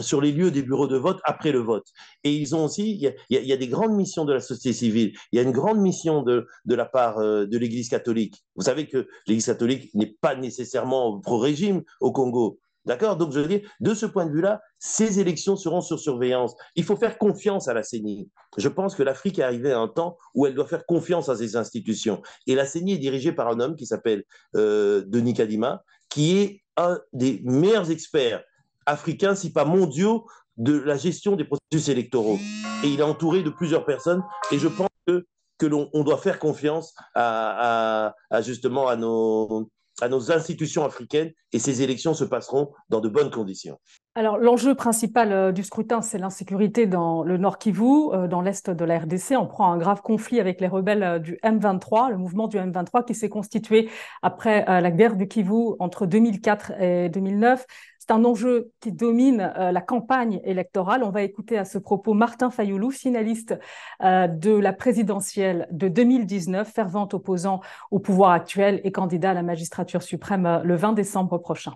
sur 0.00 0.20
les 0.20 0.30
lieux 0.30 0.52
des 0.52 0.62
bureaux 0.62 0.86
de 0.86 0.96
vote 0.96 1.18
après 1.24 1.50
le 1.50 1.58
vote. 1.58 1.88
Et 2.22 2.32
ils 2.32 2.54
ont 2.54 2.66
aussi, 2.66 2.92
il 2.92 3.14
y, 3.30 3.52
a, 3.52 3.56
des 3.56 3.66
grandes 3.66 3.96
missions 3.96 4.24
de 4.24 4.32
la 4.32 4.38
société 4.38 4.72
civile. 4.72 5.12
Il 5.32 5.36
y 5.36 5.40
a 5.40 5.42
une 5.42 5.50
grande 5.50 5.80
mission 5.80 6.22
de, 6.22 6.46
de 6.66 6.74
la 6.76 6.84
part 6.84 7.18
de 7.18 7.58
l'Église 7.58 7.88
catholique. 7.88 8.44
Vous 8.54 8.62
savez 8.62 8.86
que 8.86 9.08
l'Église 9.26 9.46
catholique 9.46 9.92
n'est 9.92 10.14
pas 10.20 10.36
nécessairement 10.36 11.18
pro-régime 11.18 11.82
au 12.00 12.12
Congo. 12.12 12.60
D'accord? 12.86 13.16
Donc, 13.16 13.32
je 13.32 13.40
veux 13.40 13.48
dire, 13.48 13.68
de 13.80 13.92
ce 13.92 14.06
point 14.06 14.24
de 14.24 14.30
vue-là, 14.30 14.60
ces 14.78 15.18
élections 15.18 15.56
seront 15.56 15.80
sur 15.80 15.98
surveillance. 15.98 16.54
Il 16.76 16.84
faut 16.84 16.96
faire 16.96 17.18
confiance 17.18 17.66
à 17.66 17.74
la 17.74 17.82
CENI. 17.82 18.30
Je 18.56 18.68
pense 18.68 18.94
que 18.94 19.02
l'Afrique 19.02 19.40
est 19.40 19.42
arrivée 19.42 19.72
à 19.72 19.80
un 19.80 19.88
temps 19.88 20.16
où 20.34 20.46
elle 20.46 20.54
doit 20.54 20.66
faire 20.66 20.86
confiance 20.86 21.28
à 21.28 21.34
ses 21.34 21.56
institutions. 21.56 22.22
Et 22.46 22.54
la 22.54 22.66
CENI 22.66 22.92
est 22.92 22.98
dirigée 22.98 23.32
par 23.32 23.48
un 23.48 23.58
homme 23.58 23.74
qui 23.74 23.86
s'appelle 23.86 24.22
euh, 24.54 25.02
Denis 25.08 25.34
Kadima, 25.34 25.82
qui 26.08 26.38
est 26.38 26.59
un 26.76 26.98
des 27.12 27.40
meilleurs 27.44 27.90
experts 27.90 28.42
africains, 28.86 29.34
si 29.34 29.52
pas 29.52 29.64
mondiaux, 29.64 30.26
de 30.56 30.78
la 30.78 30.96
gestion 30.96 31.36
des 31.36 31.44
processus 31.44 31.88
électoraux. 31.88 32.38
Et 32.84 32.88
il 32.88 33.00
est 33.00 33.04
entouré 33.04 33.42
de 33.42 33.50
plusieurs 33.50 33.84
personnes. 33.84 34.22
Et 34.52 34.58
je 34.58 34.68
pense 34.68 34.88
que, 35.06 35.26
que 35.58 35.66
l'on 35.66 35.88
doit 35.94 36.18
faire 36.18 36.38
confiance 36.38 36.94
à, 37.14 38.14
justement 38.42 38.88
à 38.88 38.96
nos, 38.96 39.70
à 40.02 40.08
nos 40.08 40.32
institutions 40.32 40.84
africaines 40.84 41.32
et 41.52 41.58
ces 41.58 41.82
élections 41.82 42.14
se 42.14 42.24
passeront 42.24 42.72
dans 42.88 43.00
de 43.00 43.08
bonnes 43.08 43.30
conditions. 43.30 43.78
Alors, 44.16 44.38
l'enjeu 44.38 44.74
principal 44.74 45.32
euh, 45.32 45.52
du 45.52 45.62
scrutin, 45.62 46.02
c'est 46.02 46.18
l'insécurité 46.18 46.86
dans 46.86 47.22
le 47.22 47.38
Nord 47.38 47.58
Kivu, 47.58 48.12
euh, 48.12 48.26
dans 48.26 48.40
l'est 48.42 48.68
de 48.68 48.84
la 48.84 48.98
RDC. 48.98 49.36
On 49.38 49.46
prend 49.46 49.72
un 49.72 49.78
grave 49.78 50.02
conflit 50.02 50.40
avec 50.40 50.60
les 50.60 50.66
rebelles 50.66 51.04
euh, 51.04 51.18
du 51.20 51.38
M23, 51.44 52.10
le 52.10 52.18
mouvement 52.18 52.48
du 52.48 52.56
M23 52.56 53.04
qui 53.04 53.14
s'est 53.14 53.28
constitué 53.28 53.88
après 54.20 54.64
la 54.66 54.90
guerre 54.90 55.14
du 55.14 55.28
Kivu 55.28 55.74
entre 55.78 56.06
2004 56.06 56.72
et 56.80 57.08
2009. 57.08 57.64
C'est 58.00 58.12
un 58.12 58.24
enjeu 58.24 58.72
qui 58.80 58.92
domine 58.92 59.52
la 59.56 59.80
campagne 59.82 60.40
électorale. 60.42 61.04
On 61.04 61.10
va 61.10 61.22
écouter 61.22 61.58
à 61.58 61.66
ce 61.66 61.76
propos 61.76 62.14
Martin 62.14 62.50
Fayoulou, 62.50 62.90
finaliste 62.90 63.58
de 64.00 64.58
la 64.58 64.72
présidentielle 64.72 65.68
de 65.70 65.88
2019, 65.88 66.66
fervent 66.66 67.06
opposant 67.12 67.60
au 67.90 67.98
pouvoir 67.98 68.30
actuel 68.30 68.80
et 68.84 68.90
candidat 68.90 69.32
à 69.32 69.34
la 69.34 69.42
magistrature 69.42 70.02
suprême 70.02 70.62
le 70.64 70.76
20 70.76 70.94
décembre 70.94 71.36
prochain. 71.36 71.74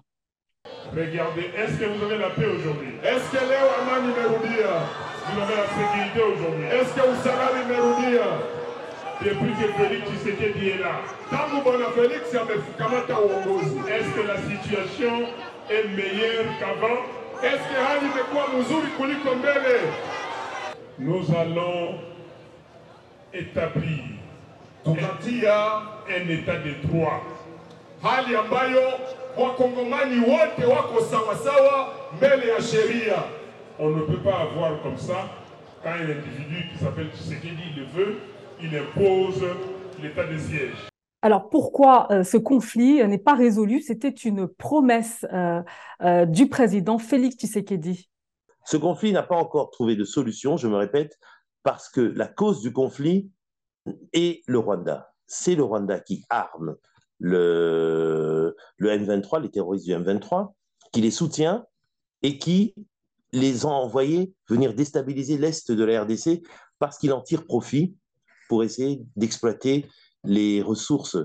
Regardez, 0.96 1.50
est-ce 1.58 1.78
que 1.78 1.84
vous 1.84 2.04
avez 2.06 2.16
la 2.16 2.30
paix 2.30 2.46
aujourd'hui? 2.46 2.94
Est-ce 3.04 3.30
que 3.30 3.44
Léo 3.44 3.68
Amani 3.82 4.14
Meroudia, 4.16 4.80
vous 5.26 5.40
avez 5.42 5.56
la 5.56 5.66
sécurité 5.76 6.20
aujourd'hui? 6.22 6.64
Est-ce 6.64 6.94
que 6.94 7.04
savez 7.22 7.64
Meroudia 7.68 8.24
depuis 9.22 9.52
que 9.52 9.72
Félix 9.72 10.10
Tshisekedi 10.10 10.70
est 10.70 10.78
là 10.78 11.00
Tangu 11.30 11.62
Bona 11.62 11.86
Félix 11.94 12.34
est-ce 12.34 14.10
que 14.14 14.26
la 14.26 14.36
situation 14.38 15.28
est 15.70 15.88
meilleure 15.96 16.44
qu'avant 16.60 17.00
Est-ce 17.42 17.62
que 17.68 17.76
hali 17.86 18.06
imekuwa 18.06 18.48
mzuri 18.48 18.86
kuliko 18.96 19.34
mbele? 19.34 19.80
Nous 20.98 21.30
allons 21.36 21.98
établir 23.32 24.04
tukatia 24.84 25.82
un 26.08 26.28
état 26.30 26.56
de 26.58 26.74
droit, 26.88 27.20
hali 28.02 28.36
ambayo 28.36 28.80
wakongomani 29.36 30.20
wote 30.20 30.64
wako 30.64 31.00
sawasawa 31.04 31.88
mbele 32.16 32.48
ya 32.48 32.62
sheria. 32.62 33.22
On 33.78 33.90
ne 33.90 34.02
peut 34.02 34.22
pas 34.22 34.38
avoir 34.40 34.80
comme 34.82 34.96
ça, 34.98 35.28
quand 35.82 35.90
un 35.90 36.10
individu 36.10 36.68
qui 36.72 36.84
s'appelle 36.84 37.08
Tshisekedi 37.14 37.74
le 37.76 37.84
veut, 37.84 38.18
il 38.62 38.70
impose 38.76 39.44
l'état 40.02 40.24
de 40.24 40.38
siège. 40.38 40.93
Alors 41.24 41.48
pourquoi 41.48 42.06
euh, 42.12 42.22
ce 42.22 42.36
conflit 42.36 43.02
n'est 43.08 43.16
pas 43.16 43.34
résolu? 43.34 43.80
C'était 43.80 44.10
une 44.10 44.46
promesse 44.46 45.24
euh, 45.32 45.62
euh, 46.02 46.26
du 46.26 46.50
président 46.50 46.98
Félix 46.98 47.36
Tshisekedi. 47.36 48.10
Ce 48.66 48.76
conflit 48.76 49.10
n'a 49.10 49.22
pas 49.22 49.36
encore 49.36 49.70
trouvé 49.70 49.96
de 49.96 50.04
solution, 50.04 50.58
je 50.58 50.68
me 50.68 50.76
répète, 50.76 51.18
parce 51.62 51.88
que 51.88 52.02
la 52.02 52.26
cause 52.26 52.60
du 52.60 52.74
conflit 52.74 53.30
est 54.12 54.42
le 54.46 54.58
Rwanda. 54.58 55.14
C'est 55.26 55.54
le 55.54 55.62
Rwanda 55.62 55.98
qui 55.98 56.26
arme 56.28 56.76
le, 57.18 58.54
le 58.76 58.90
M23, 58.90 59.40
les 59.40 59.50
terroristes 59.50 59.86
du 59.86 59.94
M23, 59.94 60.52
qui 60.92 61.00
les 61.00 61.10
soutient 61.10 61.64
et 62.20 62.36
qui 62.36 62.74
les 63.32 63.64
ont 63.64 63.72
envoyés 63.72 64.34
venir 64.46 64.74
déstabiliser 64.74 65.38
l'Est 65.38 65.72
de 65.72 65.84
la 65.84 66.02
RDC 66.02 66.42
parce 66.78 66.98
qu'il 66.98 67.14
en 67.14 67.22
tire 67.22 67.46
profit 67.46 67.96
pour 68.50 68.62
essayer 68.62 69.00
d'exploiter 69.16 69.86
les 70.24 70.62
ressources 70.62 71.16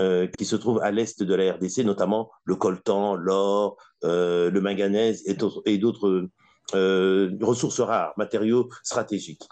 euh, 0.00 0.26
qui 0.26 0.44
se 0.44 0.56
trouvent 0.56 0.80
à 0.82 0.90
l'Est 0.90 1.22
de 1.22 1.34
la 1.34 1.52
RDC, 1.54 1.84
notamment 1.84 2.30
le 2.44 2.56
coltan, 2.56 3.16
l'or, 3.16 3.76
euh, 4.04 4.50
le 4.50 4.60
manganèse 4.60 5.22
et 5.26 5.78
d'autres 5.78 6.28
euh, 6.74 7.36
ressources 7.42 7.80
rares, 7.80 8.14
matériaux 8.16 8.68
stratégiques. 8.82 9.48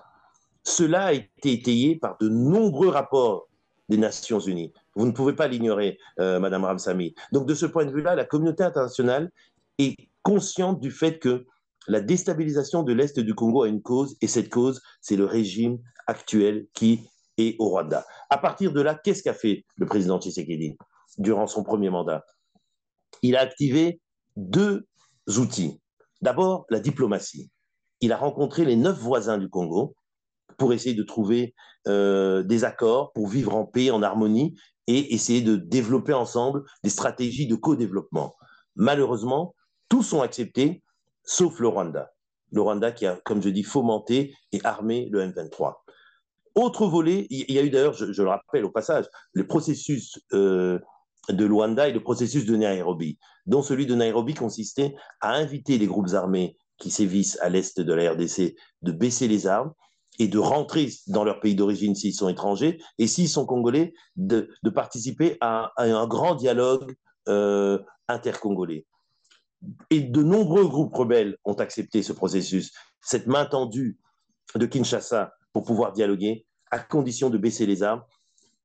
Cela 0.64 1.06
a 1.06 1.12
été 1.12 1.52
étayé 1.52 1.96
par 1.96 2.16
de 2.20 2.28
nombreux 2.28 2.88
rapports 2.88 3.48
des 3.88 3.98
Nations 3.98 4.40
Unies. 4.40 4.72
Vous 4.94 5.06
ne 5.06 5.12
pouvez 5.12 5.32
pas 5.32 5.48
l'ignorer, 5.48 5.98
Madame 6.18 6.64
Ramsamy. 6.64 7.14
Donc, 7.32 7.46
de 7.46 7.54
ce 7.54 7.64
point 7.64 7.86
de 7.86 7.90
vue-là, 7.90 8.14
la 8.14 8.26
communauté 8.26 8.62
internationale 8.64 9.30
est 9.78 9.96
consciente 10.22 10.78
du 10.78 10.90
fait 10.90 11.18
que 11.18 11.46
la 11.86 12.02
déstabilisation 12.02 12.82
de 12.82 12.92
l'Est 12.92 13.18
du 13.18 13.34
Congo 13.34 13.62
a 13.62 13.68
une 13.68 13.80
cause, 13.80 14.16
et 14.20 14.26
cette 14.26 14.50
cause, 14.50 14.82
c'est 15.00 15.16
le 15.16 15.24
régime 15.24 15.78
actuel 16.06 16.66
qui 16.74 17.08
est 17.38 17.56
au 17.58 17.70
Rwanda. 17.70 18.04
À 18.30 18.38
partir 18.38 18.72
de 18.72 18.80
là, 18.80 18.94
qu'est-ce 18.94 19.22
qu'a 19.22 19.34
fait 19.34 19.64
le 19.76 19.86
président 19.86 20.20
Tshisekedi 20.20 20.76
durant 21.18 21.46
son 21.46 21.62
premier 21.62 21.90
mandat? 21.90 22.24
Il 23.22 23.36
a 23.36 23.40
activé 23.40 24.00
deux 24.36 24.86
outils. 25.36 25.80
D'abord, 26.20 26.66
la 26.68 26.80
diplomatie. 26.80 27.50
Il 28.00 28.12
a 28.12 28.16
rencontré 28.16 28.64
les 28.64 28.76
neuf 28.76 28.98
voisins 28.98 29.38
du 29.38 29.48
Congo 29.48 29.94
pour 30.56 30.72
essayer 30.72 30.94
de 30.94 31.02
trouver 31.02 31.54
euh, 31.86 32.42
des 32.42 32.64
accords, 32.64 33.12
pour 33.12 33.28
vivre 33.28 33.54
en 33.54 33.64
paix, 33.64 33.90
en 33.90 34.02
harmonie, 34.02 34.56
et 34.86 35.14
essayer 35.14 35.42
de 35.42 35.56
développer 35.56 36.14
ensemble 36.14 36.64
des 36.82 36.90
stratégies 36.90 37.46
de 37.46 37.54
co-développement. 37.54 38.34
Malheureusement, 38.74 39.54
tous 39.88 40.02
sont 40.02 40.22
acceptés, 40.22 40.82
sauf 41.24 41.60
le 41.60 41.68
Rwanda. 41.68 42.10
Le 42.52 42.62
Rwanda 42.62 42.92
qui 42.92 43.06
a, 43.06 43.16
comme 43.24 43.42
je 43.42 43.50
dis, 43.50 43.62
fomenté 43.62 44.34
et 44.52 44.60
armé 44.64 45.08
le 45.10 45.20
M23. 45.20 45.74
Autre 46.58 46.88
volet, 46.88 47.28
il 47.30 47.52
y 47.52 47.58
a 47.60 47.62
eu 47.62 47.70
d'ailleurs, 47.70 47.92
je, 47.92 48.20
le 48.20 48.28
rappelle 48.28 48.64
au 48.64 48.70
passage, 48.70 49.04
le 49.32 49.46
processus 49.46 50.18
euh, 50.32 50.80
de 51.28 51.44
Luanda 51.44 51.88
et 51.88 51.92
le 51.92 52.02
processus 52.02 52.46
de 52.46 52.56
Nairobi, 52.56 53.16
dont 53.46 53.62
celui 53.62 53.86
de 53.86 53.94
Nairobi 53.94 54.34
consistait 54.34 54.96
à 55.20 55.34
inviter 55.34 55.78
les 55.78 55.86
groupes 55.86 56.14
armés 56.14 56.56
qui 56.76 56.90
sévissent 56.90 57.38
à 57.42 57.48
l'est 57.48 57.78
de 57.78 57.92
la 57.92 58.10
RDC 58.10 58.56
de 58.82 58.90
baisser 58.90 59.28
les 59.28 59.46
armes 59.46 59.72
et 60.18 60.26
de 60.26 60.38
rentrer 60.40 60.88
dans 61.06 61.22
leur 61.22 61.38
pays 61.38 61.54
d'origine 61.54 61.94
s'ils 61.94 62.12
sont 62.12 62.28
étrangers, 62.28 62.80
et 62.98 63.06
s'ils 63.06 63.28
sont 63.28 63.46
congolais, 63.46 63.94
de, 64.16 64.50
participer 64.74 65.36
à, 65.40 65.70
un 65.76 66.08
grand 66.08 66.34
dialogue 66.34 66.96
euh, 67.28 67.78
intercongolais. 68.08 68.84
Et 69.90 70.00
de 70.00 70.24
nombreux 70.24 70.66
groupes 70.66 70.92
rebelles 70.92 71.36
ont 71.44 71.54
accepté 71.54 72.02
ce 72.02 72.12
processus, 72.12 72.72
cette 73.00 73.28
main 73.28 73.46
tendue 73.46 73.96
de 74.56 74.66
Kinshasa 74.66 75.34
pour 75.52 75.62
pouvoir 75.62 75.92
dialoguer, 75.92 76.47
à 76.70 76.78
condition 76.78 77.30
de 77.30 77.38
baisser 77.38 77.66
les 77.66 77.82
armes. 77.82 78.02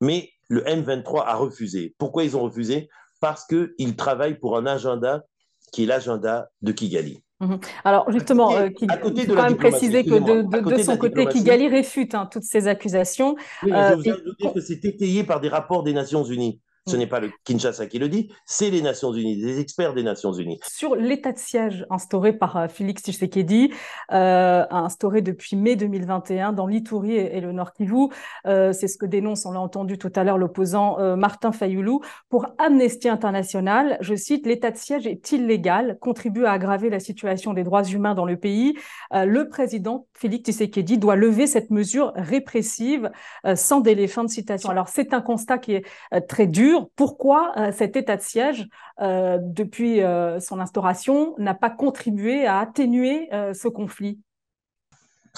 Mais 0.01 0.31
le 0.49 0.61
M23 0.61 1.23
a 1.25 1.35
refusé. 1.35 1.95
Pourquoi 1.97 2.23
ils 2.23 2.35
ont 2.35 2.41
refusé? 2.41 2.89
Parce 3.21 3.45
qu'ils 3.45 3.95
travaillent 3.95 4.37
pour 4.37 4.57
un 4.57 4.65
agenda 4.65 5.23
qui 5.71 5.83
est 5.83 5.85
l'agenda 5.85 6.49
de 6.61 6.71
Kigali. 6.71 7.23
Mhm. 7.39 7.59
Alors 7.83 8.11
justement, 8.11 8.51
il 8.59 8.89
faut 9.01 9.11
quand 9.11 9.43
même 9.43 9.57
préciser 9.57 10.03
que 10.03 10.75
de, 10.75 10.83
son 10.83 10.97
côté, 10.97 11.25
Kigali 11.25 11.67
réfute 11.67 12.15
hein, 12.15 12.27
toutes 12.31 12.43
ces 12.43 12.67
accusations. 12.67 13.35
Oui, 13.63 13.71
je 13.71 13.75
euh, 13.75 13.95
vous 13.95 14.01
dire 14.03 14.53
que 14.53 14.61
c'est 14.61 14.85
étayé 14.85 15.23
par 15.23 15.41
des 15.41 15.49
rapports 15.49 15.83
des 15.83 15.93
Nations 15.93 16.23
Unies. 16.23 16.61
Ce 16.85 16.97
n'est 16.97 17.07
pas 17.07 17.21
le 17.21 17.31
Kinshasa 17.45 17.87
qui 17.87 17.97
le 17.97 18.09
dit, 18.09 18.29
c'est 18.45 18.69
les 18.69 18.81
Nations 18.81 19.13
Unies, 19.13 19.37
des 19.37 19.61
experts 19.61 19.93
des 19.93 20.03
Nations 20.03 20.33
Unies. 20.33 20.59
Sur 20.67 20.97
l'état 20.97 21.31
de 21.31 21.37
siège 21.37 21.85
instauré 21.89 22.33
par 22.33 22.57
euh, 22.57 22.67
Félix 22.67 23.03
Tshisekedi, 23.03 23.71
euh, 24.11 24.65
instauré 24.69 25.21
depuis 25.21 25.55
mai 25.55 25.77
2021 25.77 26.51
dans 26.51 26.67
l'Itourie 26.67 27.15
et, 27.15 27.39
le 27.39 27.53
Nord 27.53 27.71
Kivu, 27.71 28.09
euh, 28.47 28.73
c'est 28.73 28.89
ce 28.89 28.97
que 28.97 29.05
dénonce, 29.05 29.45
on 29.45 29.53
l'a 29.53 29.61
entendu 29.61 29.97
tout 29.97 30.11
à 30.13 30.25
l'heure, 30.25 30.37
l'opposant 30.37 30.99
euh, 30.99 31.15
Martin 31.15 31.53
Fayoulou. 31.53 32.01
Pour 32.27 32.47
Amnesty 32.57 33.07
International, 33.07 33.97
je 34.01 34.15
cite, 34.15 34.45
l'état 34.45 34.71
de 34.71 34.77
siège 34.77 35.07
est 35.07 35.31
illégal, 35.31 35.97
contribue 36.01 36.43
à 36.43 36.51
aggraver 36.51 36.89
la 36.89 36.99
situation 36.99 37.53
des 37.53 37.63
droits 37.63 37.85
humains 37.85 38.13
dans 38.13 38.25
le 38.25 38.35
pays. 38.35 38.77
le 39.11 39.47
président 39.47 40.07
Félix 40.13 40.49
Tshisekedi 40.49 40.97
doit 40.97 41.15
lever 41.15 41.47
cette 41.47 41.69
mesure 41.69 42.11
répressive 42.15 43.09
sans 43.55 43.79
délai. 43.79 44.07
Fin 44.07 44.23
de 44.23 44.29
citation. 44.29 44.69
Alors 44.69 44.89
c'est 44.89 45.13
un 45.13 45.21
constat 45.21 45.57
qui 45.57 45.73
est 45.73 45.85
très 46.27 46.47
dur 46.47 46.72
pourquoi 46.95 47.53
euh, 47.57 47.71
cet 47.71 47.95
état 47.95 48.17
de 48.17 48.21
siège, 48.21 48.67
euh, 49.01 49.37
depuis 49.41 50.01
euh, 50.01 50.39
son 50.39 50.59
instauration, 50.59 51.35
n'a 51.37 51.53
pas 51.53 51.69
contribué 51.69 52.45
à 52.45 52.59
atténuer 52.59 53.29
ce 53.31 53.67
conflit 53.67 54.19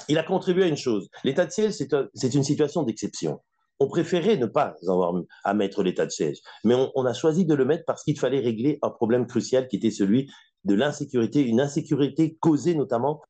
Il 0.10 0.18
a 0.18 0.24
contribué 0.24 0.64
à 0.64 0.68
une 0.68 0.78
chose. 0.78 1.10
L'état 1.24 1.46
de 1.46 1.52
siège, 1.52 1.74
c'est 2.14 2.34
une 2.34 2.44
situation 2.44 2.84
d'exception. 2.84 3.42
On 3.80 3.88
préférait 3.88 4.38
ne 4.38 4.46
pas 4.46 4.76
avoir 4.88 5.14
à 5.44 5.54
mettre 5.54 5.84
l'état 5.84 6.06
de 6.06 6.12
siège, 6.12 6.38
mais 6.64 6.76
on, 6.96 7.06
a 7.06 7.14
choisi 7.14 7.46
de 7.46 7.54
le 7.54 7.66
mettre 7.66 7.84
parce 7.86 8.04
qu'il 8.04 8.18
fallait 8.18 8.40
régler 8.40 8.80
un 8.82 8.90
problème 8.90 9.28
crucial 9.28 9.68
qui 9.68 9.76
était 9.76 9.92
celui 9.92 10.32
de 10.64 10.74
l'insécurité, 10.76 11.42
une 11.42 11.60
insécurité 11.60 12.38
causée 12.40 12.74
notamment 12.74 13.22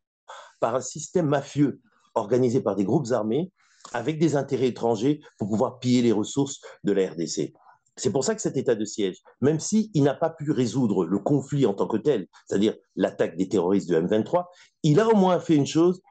par 0.59 0.75
un 0.75 0.81
système 0.81 1.27
mafieux 1.27 1.81
organisé 2.13 2.61
par 2.61 2.75
des 2.75 2.85
groupes 2.85 3.11
armés 3.11 3.51
avec 3.93 4.19
des 4.19 4.35
intérêts 4.35 4.67
étrangers 4.67 5.21
pour 5.37 5.49
pouvoir 5.49 5.79
piller 5.79 6.01
les 6.01 6.11
ressources 6.11 6.59
de 6.83 6.91
la 6.91 7.09
RDC. 7.11 7.53
C'est 7.97 8.11
pour 8.11 8.23
ça 8.23 8.35
que 8.35 8.41
cet 8.41 8.57
état 8.57 8.75
de 8.75 8.83
siège, 8.83 9.21
même 9.39 9.59
s'il 9.59 10.03
n'a 10.03 10.13
pas 10.13 10.29
pu 10.29 10.51
résoudre 10.51 11.05
le 11.05 11.19
conflit 11.19 11.65
en 11.65 11.73
tant 11.73 11.87
que 11.87 11.97
tel, 11.97 12.27
c'est-à-dire 12.45 12.75
l'attaque 12.95 13.37
des 13.37 13.47
terroristes 13.47 13.89
de 13.89 13.99
M23, 13.99 14.45
il 14.83 14.99
a 14.99 15.07
au 15.07 15.15
moins 15.15 15.39
fait 15.39 15.55
une 15.55 15.65
chose, 15.65 16.01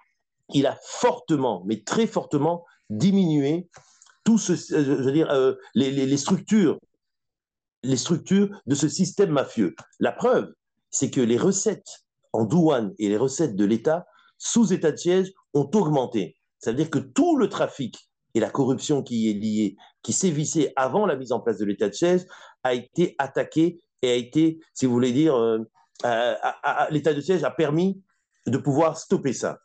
il 0.53 0.67
a 0.67 0.79
fortement, 0.83 1.63
mais 1.67 1.83
très 1.83 2.07
fortement, 2.07 2.65
diminué 2.89 3.69
tout 4.25 4.39
ce, 4.39 4.55
je 4.55 4.81
veux 4.81 5.13
dire, 5.13 5.31
euh, 5.31 5.55
les, 5.75 6.17
structures, 6.17 6.79
les 7.83 7.97
structures 7.97 8.49
de 8.67 8.75
ce 8.75 8.89
système 8.89 9.31
mafieux. 9.31 9.75
La 10.01 10.13
preuve, 10.13 10.53
c'est 10.91 11.11
que 11.11 11.21
les 11.21 11.37
recettes 11.37 12.05
en 12.33 12.45
douane 12.45 12.95
et 12.99 13.09
les 13.11 13.19
recettes 13.19 13.57
de 13.57 13.65
l'État 13.65 14.07
sous 14.39 14.73
état 14.73 14.91
de 14.91 14.97
siège 14.97 15.33
ont 15.53 15.71
augmenté. 15.75 16.37
C'est-à-dire 16.59 16.89
que 16.89 16.99
tout 16.99 17.37
le 17.37 17.49
trafic 17.49 18.09
et 18.35 18.41
la 18.41 18.51
corruption 18.51 19.03
qui 19.03 19.31
est 19.31 19.35
liée, 19.35 19.77
qui 20.03 20.13
sévissait 20.13 20.73
avant 20.77 21.07
la 21.07 21.17
mise 21.17 21.33
en 21.33 21.41
place 21.41 21.59
de 21.59 21.65
l'état 21.65 21.89
de 21.89 21.95
siège, 21.95 22.23
a 22.63 22.75
été 22.75 23.15
attaqué 23.19 23.83
et 24.03 24.11
a 24.11 24.15
été, 24.15 24.61
si 24.73 24.87
vous 24.87 24.93
voulez 24.93 25.13
dire, 25.13 25.35
euh, 25.37 25.59
l'état 26.91 27.15
de 27.15 27.21
siège 27.21 27.45
a 27.45 27.51
permis 27.51 28.03
de 28.47 28.59
pouvoir 28.59 28.99
stopper 28.99 29.33
ça. 29.33 29.59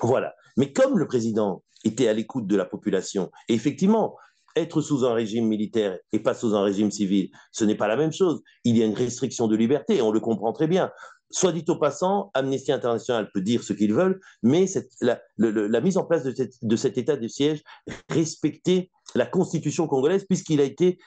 Voilà. 0.00 0.34
Mais 0.56 0.72
comme 0.72 0.98
le 0.98 1.06
président 1.06 1.62
était 1.84 2.08
à 2.08 2.12
l'écoute 2.12 2.46
de 2.46 2.56
la 2.56 2.64
population, 2.64 3.30
et 3.48 3.54
effectivement, 3.54 4.16
être 4.56 4.80
sous 4.80 5.04
un 5.04 5.12
régime 5.12 5.46
militaire 5.46 5.98
et 6.12 6.18
pas 6.18 6.34
sous 6.34 6.54
un 6.54 6.62
régime 6.62 6.90
civil, 6.90 7.30
ce 7.52 7.64
n'est 7.64 7.74
pas 7.74 7.88
la 7.88 7.96
même 7.96 8.12
chose. 8.12 8.42
Il 8.64 8.76
y 8.76 8.82
a 8.82 8.86
une 8.86 8.94
restriction 8.94 9.48
de 9.48 9.56
liberté, 9.56 10.00
on 10.00 10.10
le 10.10 10.20
comprend 10.20 10.52
très 10.52 10.66
bien. 10.66 10.90
Soit 11.30 11.52
dit 11.52 11.64
au 11.68 11.76
passant, 11.76 12.30
Amnesty 12.34 12.70
International 12.72 13.28
peut 13.34 13.40
dire 13.40 13.64
ce 13.64 13.72
qu'ils 13.72 13.92
veulent, 13.92 14.20
mais 14.42 14.66
la, 15.00 15.80
mise 15.80 15.96
en 15.96 16.04
place 16.04 16.24
de, 16.24 16.76
cet 16.76 16.98
état 16.98 17.16
de 17.16 17.28
siège 17.28 17.62
respectait 18.08 18.90
la 19.14 19.26
constitution 19.26 19.88
congolaise 19.88 20.24
puisqu'il 20.24 20.60
a 20.60 20.64
été 20.64 20.98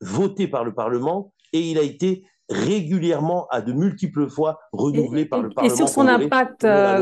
voté 0.00 0.46
par 0.46 0.64
le 0.64 0.74
Parlement 0.74 1.32
et 1.52 1.70
il 1.70 1.78
a 1.78 1.82
été 1.82 2.24
régulièrement, 2.48 3.46
à 3.50 3.62
de 3.62 3.72
multiples 3.72 4.28
fois, 4.28 4.58
renouvelé 4.72 5.24
par 5.24 5.42
le 5.42 5.50
Parlement. 5.50 5.74
Et 5.74 5.76
sur 5.76 5.88
son 5.88 6.06
impact, 6.06 6.64
euh, 6.64 7.00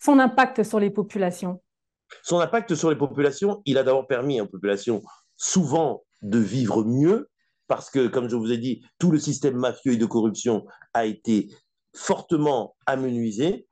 son 0.00 0.18
impact 0.18 0.62
sur 0.64 0.80
les 0.80 0.90
populations 0.90 1.60
Son 2.22 2.40
impact 2.40 2.74
sur 2.74 2.90
les 2.90 2.96
populations, 2.96 3.62
il 3.66 3.78
a 3.78 3.84
d'abord 3.84 4.06
permis 4.06 4.40
aux 4.40 4.46
populations 4.46 5.02
souvent 5.36 6.02
de 6.22 6.38
vivre 6.38 6.84
mieux, 6.84 7.30
parce 7.68 7.90
que, 7.90 8.08
comme 8.08 8.28
je 8.28 8.36
vous 8.36 8.52
ai 8.52 8.58
dit, 8.58 8.84
tout 8.98 9.10
le 9.10 9.18
système 9.18 9.56
mafieux 9.56 9.92
et 9.92 9.96
de 9.96 10.06
corruption 10.06 10.66
a 10.92 11.06
été 11.06 11.48
fortement 11.94 12.76
amenuisé. 12.86 13.66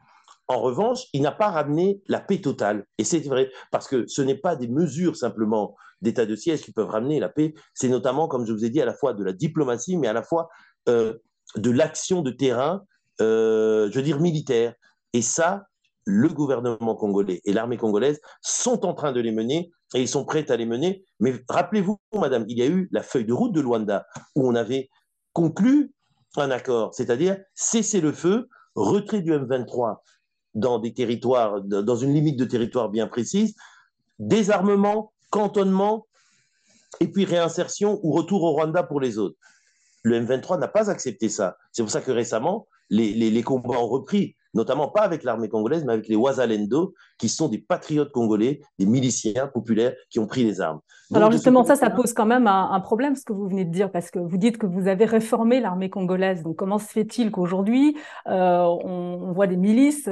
En 0.48 0.60
revanche, 0.60 1.06
il 1.12 1.22
n'a 1.22 1.32
pas 1.32 1.50
ramené 1.50 2.02
la 2.08 2.20
paix 2.20 2.40
totale. 2.40 2.86
Et 2.98 3.04
c'est 3.04 3.20
vrai, 3.20 3.50
parce 3.70 3.88
que 3.88 4.06
ce 4.06 4.22
n'est 4.22 4.36
pas 4.36 4.56
des 4.56 4.68
mesures 4.68 5.16
simplement 5.16 5.74
d'état 6.00 6.26
de 6.26 6.34
siège 6.34 6.62
qui 6.62 6.72
peuvent 6.72 6.90
ramener 6.90 7.20
la 7.20 7.28
paix, 7.28 7.54
c'est 7.74 7.88
notamment, 7.88 8.28
comme 8.28 8.44
je 8.44 8.52
vous 8.52 8.64
ai 8.64 8.70
dit, 8.70 8.80
à 8.80 8.84
la 8.84 8.92
fois 8.94 9.14
de 9.14 9.22
la 9.22 9.32
diplomatie, 9.32 9.96
mais 9.96 10.08
à 10.08 10.12
la 10.12 10.22
fois 10.22 10.48
euh, 10.88 11.14
de 11.56 11.70
l'action 11.70 12.22
de 12.22 12.30
terrain, 12.30 12.82
euh, 13.20 13.88
je 13.90 13.96
veux 13.96 14.02
dire 14.02 14.20
militaire. 14.20 14.74
Et 15.12 15.22
ça, 15.22 15.66
le 16.04 16.28
gouvernement 16.28 16.96
congolais 16.96 17.40
et 17.44 17.52
l'armée 17.52 17.76
congolaise 17.76 18.20
sont 18.40 18.84
en 18.84 18.94
train 18.94 19.12
de 19.12 19.20
les 19.20 19.30
mener 19.30 19.70
et 19.94 20.00
ils 20.00 20.08
sont 20.08 20.24
prêts 20.24 20.50
à 20.50 20.56
les 20.56 20.66
mener. 20.66 21.04
Mais 21.20 21.34
rappelez-vous, 21.48 21.98
madame, 22.14 22.44
il 22.48 22.58
y 22.58 22.62
a 22.62 22.66
eu 22.66 22.88
la 22.92 23.02
feuille 23.02 23.24
de 23.26 23.32
route 23.32 23.52
de 23.52 23.60
Luanda 23.60 24.06
où 24.34 24.48
on 24.48 24.54
avait 24.54 24.88
conclu 25.32 25.92
un 26.36 26.50
accord, 26.50 26.94
c'est-à-dire 26.94 27.38
cesser 27.54 28.00
le 28.00 28.12
feu, 28.12 28.48
retrait 28.74 29.20
du 29.20 29.32
M23 29.32 29.98
dans 30.54 30.78
des 30.78 30.92
territoires, 30.92 31.60
dans 31.62 31.96
une 31.96 32.14
limite 32.14 32.38
de 32.38 32.44
territoire 32.44 32.88
bien 32.88 33.06
précise, 33.06 33.54
désarmement, 34.18 35.12
cantonnement, 35.30 36.06
et 37.00 37.08
puis 37.08 37.24
réinsertion 37.24 38.00
ou 38.02 38.12
retour 38.12 38.42
au 38.42 38.52
Rwanda 38.52 38.82
pour 38.82 39.00
les 39.00 39.18
autres. 39.18 39.36
Le 40.02 40.20
M23 40.20 40.58
n'a 40.58 40.68
pas 40.68 40.90
accepté 40.90 41.28
ça. 41.28 41.56
C'est 41.72 41.82
pour 41.82 41.90
ça 41.90 42.00
que 42.00 42.10
récemment, 42.10 42.66
les, 42.90 43.12
les 43.14 43.42
combats 43.42 43.78
ont 43.78 43.88
repris 43.88 44.36
notamment 44.54 44.88
pas 44.88 45.02
avec 45.02 45.22
l'armée 45.24 45.48
congolaise, 45.48 45.84
mais 45.84 45.94
avec 45.94 46.08
les 46.08 46.16
Wazalendo, 46.16 46.94
qui 47.18 47.28
sont 47.28 47.48
des 47.48 47.58
patriotes 47.58 48.12
congolais, 48.12 48.60
des 48.78 48.86
miliciens 48.86 49.46
populaires 49.46 49.94
qui 50.10 50.18
ont 50.18 50.26
pris 50.26 50.44
les 50.44 50.60
armes. 50.60 50.80
Alors 51.14 51.30
justement, 51.30 51.64
ça, 51.64 51.76
ça 51.76 51.90
pose 51.90 52.12
quand 52.12 52.26
même 52.26 52.46
un, 52.46 52.80
problème, 52.80 53.16
ce 53.16 53.24
que 53.24 53.32
vous 53.32 53.48
venez 53.48 53.64
de 53.64 53.70
dire, 53.70 53.90
parce 53.90 54.10
que 54.10 54.18
vous 54.18 54.36
dites 54.36 54.56
que 54.56 54.66
vous 54.66 54.88
avez 54.88 55.04
réformé 55.04 55.60
l'armée 55.60 55.90
congolaise. 55.90 56.42
Donc 56.42 56.56
comment 56.56 56.78
se 56.78 56.86
fait-il 56.86 57.30
qu'aujourd'hui, 57.30 57.96
euh, 58.28 58.62
on, 58.84 59.32
voit 59.32 59.46
des 59.46 59.56
milices 59.56 60.08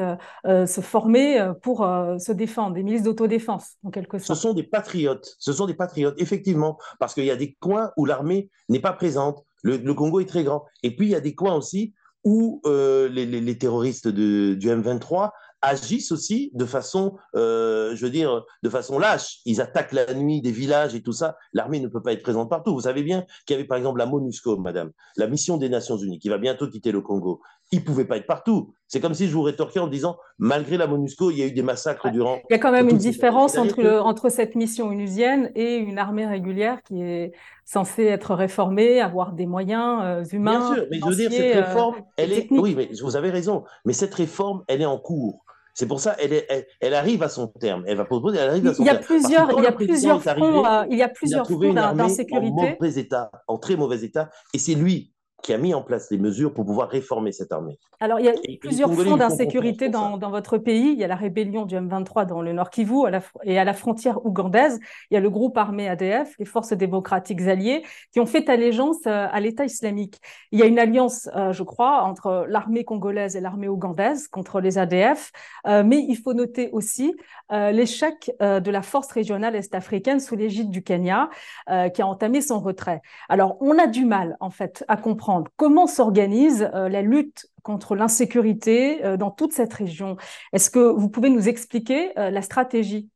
euh, 0.46 0.66
se 0.66 0.80
former 0.80 1.40
euh, 1.40 1.54
pour 1.54 1.78
se 2.18 2.32
défendre, 2.32 2.74
des 2.74 2.82
milices 2.82 3.02
d'autodéfense, 3.02 3.76
en 3.84 3.90
quelque 3.90 4.18
sorte? 4.18 4.36
Ce 4.36 4.42
sont 4.42 4.52
des 4.52 4.62
patriotes, 4.62 5.36
ce 5.38 5.52
sont 5.52 5.66
des 5.66 5.74
patriotes, 5.74 6.14
effectivement, 6.18 6.78
parce 6.98 7.14
qu'il 7.14 7.24
y 7.24 7.30
a 7.30 7.36
des 7.36 7.56
coins 7.60 7.92
où 7.96 8.04
l'armée 8.04 8.50
n'est 8.68 8.80
pas 8.80 8.92
présente. 8.92 9.44
le 9.62 9.92
Congo 9.92 10.20
est 10.20 10.28
très 10.28 10.44
grand. 10.44 10.64
Et 10.82 10.94
puis, 10.94 11.06
il 11.06 11.10
y 11.10 11.14
a 11.14 11.20
des 11.20 11.34
coins 11.34 11.54
aussi 11.54 11.94
où 12.24 12.60
euh, 12.66 13.08
les, 13.08 13.58
terroristes 13.58 14.08
du 14.08 14.56
M23 14.58 15.30
agissent 15.62 16.12
aussi 16.12 16.50
de 16.54 16.64
façon, 16.64 17.16
euh, 17.36 17.94
je 17.94 18.04
veux 18.04 18.10
dire, 18.10 18.44
de 18.62 18.70
façon 18.70 18.98
lâche. 18.98 19.40
Ils 19.44 19.60
attaquent 19.60 19.92
la 19.92 20.14
nuit 20.14 20.40
des 20.40 20.52
villages 20.52 20.94
et 20.94 21.02
tout 21.02 21.12
ça. 21.12 21.36
L'armée 21.52 21.80
ne 21.80 21.88
peut 21.88 22.02
pas 22.02 22.12
être 22.12 22.22
présente 22.22 22.48
partout. 22.48 22.72
Vous 22.72 22.82
savez 22.82 23.02
bien 23.02 23.24
qu'il 23.46 23.54
y 23.54 23.58
avait 23.58 23.66
par 23.66 23.76
exemple 23.76 23.98
la 23.98 24.06
MONUSCO, 24.06 24.56
madame, 24.58 24.90
la 25.16 25.26
mission 25.26 25.56
des 25.56 25.68
Nations 25.68 25.96
Unies, 25.96 26.18
qui 26.18 26.28
va 26.28 26.38
bientôt 26.38 26.68
quitter 26.68 26.92
le 26.92 27.02
Congo. 27.02 27.40
Ils 27.72 27.80
ne 27.80 27.84
pouvaient 27.84 28.04
pas 28.04 28.16
être 28.16 28.26
partout. 28.26 28.72
C'est 28.88 29.00
comme 29.00 29.14
si 29.14 29.28
je 29.28 29.32
vous 29.32 29.42
rétorquais 29.42 29.78
en 29.78 29.86
disant, 29.86 30.16
malgré 30.38 30.76
la 30.76 30.88
MONUSCO, 30.88 31.30
il 31.30 31.38
y 31.38 31.42
a 31.42 31.46
eu 31.46 31.52
des 31.52 31.62
massacres 31.62 32.10
durant... 32.10 32.40
Il 32.50 32.52
y 32.52 32.56
a 32.56 32.58
quand 32.58 32.72
même 32.72 32.88
une 32.88 32.96
différence 32.96 33.56
entre, 33.56 33.86
entre 34.00 34.28
cette 34.28 34.56
mission 34.56 34.88
onusienne 34.88 35.52
et 35.54 35.76
une 35.76 35.98
armée 35.98 36.26
régulière 36.26 36.82
qui 36.82 37.00
est 37.00 37.32
censée 37.64 38.04
être 38.06 38.34
réformée, 38.34 39.00
avoir 39.00 39.32
des 39.32 39.46
moyens 39.46 40.00
euh, 40.02 40.24
humains. 40.32 40.58
Bien 40.58 40.74
sûr, 40.74 40.86
mais 40.90 40.98
je 40.98 41.04
veux 41.06 41.14
dire, 41.14 41.30
cette 41.30 41.64
réforme, 41.66 41.96
elle 42.16 42.32
est... 42.32 42.48
Oui, 42.50 42.74
mais 42.76 42.88
vous 43.00 43.14
avez 43.14 43.30
raison. 43.30 43.62
Mais 43.84 43.92
cette 43.92 44.14
réforme, 44.14 44.64
elle 44.66 44.82
est 44.82 44.86
en 44.86 44.98
cours. 44.98 45.44
C'est 45.72 45.86
pour 45.86 46.00
ça 46.00 46.14
qu'elle 46.16 46.44
elle, 46.80 46.94
arrive 46.94 47.22
à 47.22 47.28
son 47.28 47.46
terme. 47.46 47.84
Elle 47.86 47.96
va 47.96 48.04
proposer, 48.04 48.38
elle 48.38 48.50
arrive 48.50 48.66
à 48.66 48.74
son 48.74 48.82
il 48.82 48.86
y 48.86 48.90
a 48.90 48.96
Plusieurs, 48.96 49.56
il 49.56 49.62
y 49.62 49.66
a 49.66 49.72
plusieurs 49.72 50.20
fronts, 50.20 50.66
euh, 50.66 50.84
il 50.90 50.98
y 50.98 51.02
a 51.02 51.08
plusieurs 51.08 51.46
fronts 51.46 51.72
d'insécurité. 51.72 52.76
En 52.80 52.84
état, 52.84 53.30
en 53.46 53.58
très 53.58 53.76
mauvais 53.76 54.02
état, 54.02 54.28
et 54.52 54.58
c'est 54.58 54.74
lui 54.74 55.12
qui 55.42 55.52
a 55.52 55.58
mis 55.58 55.74
en 55.74 55.82
place 55.82 56.10
les 56.10 56.18
mesures 56.18 56.52
pour 56.52 56.64
pouvoir 56.64 56.88
réformer 56.88 57.32
cette 57.32 57.52
armée. 57.52 57.78
Alors, 58.02 58.18
il 58.18 58.26
y 58.26 58.28
a 58.28 58.34
plusieurs 58.60 58.92
fronts 58.92 59.16
d'insécurité 59.18 59.90
dans, 59.90 60.18
votre 60.18 60.56
pays. 60.56 60.92
Il 60.92 60.98
y 60.98 61.04
a 61.04 61.06
la 61.06 61.16
rébellion 61.16 61.66
du 61.66 61.74
M23 61.74 62.26
dans 62.26 62.40
le 62.40 62.52
Nord 62.52 62.70
Kivu 62.70 63.02
et 63.44 63.58
à 63.58 63.64
la 63.64 63.74
frontière 63.74 64.24
ougandaise. 64.24 64.80
Il 65.10 65.14
y 65.14 65.16
a 65.16 65.20
le 65.20 65.28
groupe 65.28 65.58
armé 65.58 65.88
ADF, 65.88 66.34
les 66.38 66.44
forces 66.44 66.72
démocratiques 66.72 67.42
alliées, 67.42 67.82
qui 68.12 68.20
ont 68.20 68.26
fait 68.26 68.48
allégeance 68.48 69.06
euh, 69.06 69.26
à 69.30 69.40
l'État 69.40 69.64
islamique. 69.64 70.18
Il 70.50 70.58
y 70.58 70.62
a 70.62 70.66
une 70.66 70.78
alliance, 70.78 71.28
euh, 71.36 71.52
je 71.52 71.62
crois, 71.62 72.02
entre 72.02 72.46
l'armée 72.48 72.84
congolaise 72.84 73.36
et 73.36 73.40
l'armée 73.40 73.68
ougandaise 73.68 74.28
contre 74.28 74.60
les 74.60 74.78
ADF. 74.78 75.30
Euh, 75.66 75.82
mais 75.84 75.98
il 76.08 76.16
faut 76.16 76.32
noter 76.32 76.70
aussi 76.72 77.14
l'échec 77.50 78.30
de 78.40 78.70
la 78.70 78.80
force 78.80 79.10
régionale 79.10 79.56
est-africaine 79.56 80.20
sous 80.20 80.36
l'égide 80.36 80.70
du 80.70 80.84
Kenya, 80.84 81.30
qui 81.66 82.00
a 82.00 82.06
entamé 82.06 82.40
son 82.40 82.60
retrait. 82.60 83.02
Alors, 83.28 83.56
on 83.60 83.76
a 83.76 83.88
du 83.88 84.04
mal, 84.04 84.36
en 84.38 84.50
fait, 84.50 84.84
à 84.86 84.96
comprendre 84.96 85.29
comment 85.56 85.86
s'organise 85.86 86.68
euh, 86.74 86.88
la 86.88 87.02
lutte 87.02 87.46
contre 87.62 87.94
l'insécurité 87.94 89.04
euh, 89.04 89.16
dans 89.16 89.30
toute 89.30 89.52
cette 89.52 89.72
région. 89.72 90.16
Est-ce 90.52 90.70
que 90.70 90.78
vous 90.78 91.08
pouvez 91.08 91.30
nous 91.30 91.48
expliquer 91.48 92.18
euh, 92.18 92.30
la 92.30 92.42
stratégie? 92.42 93.08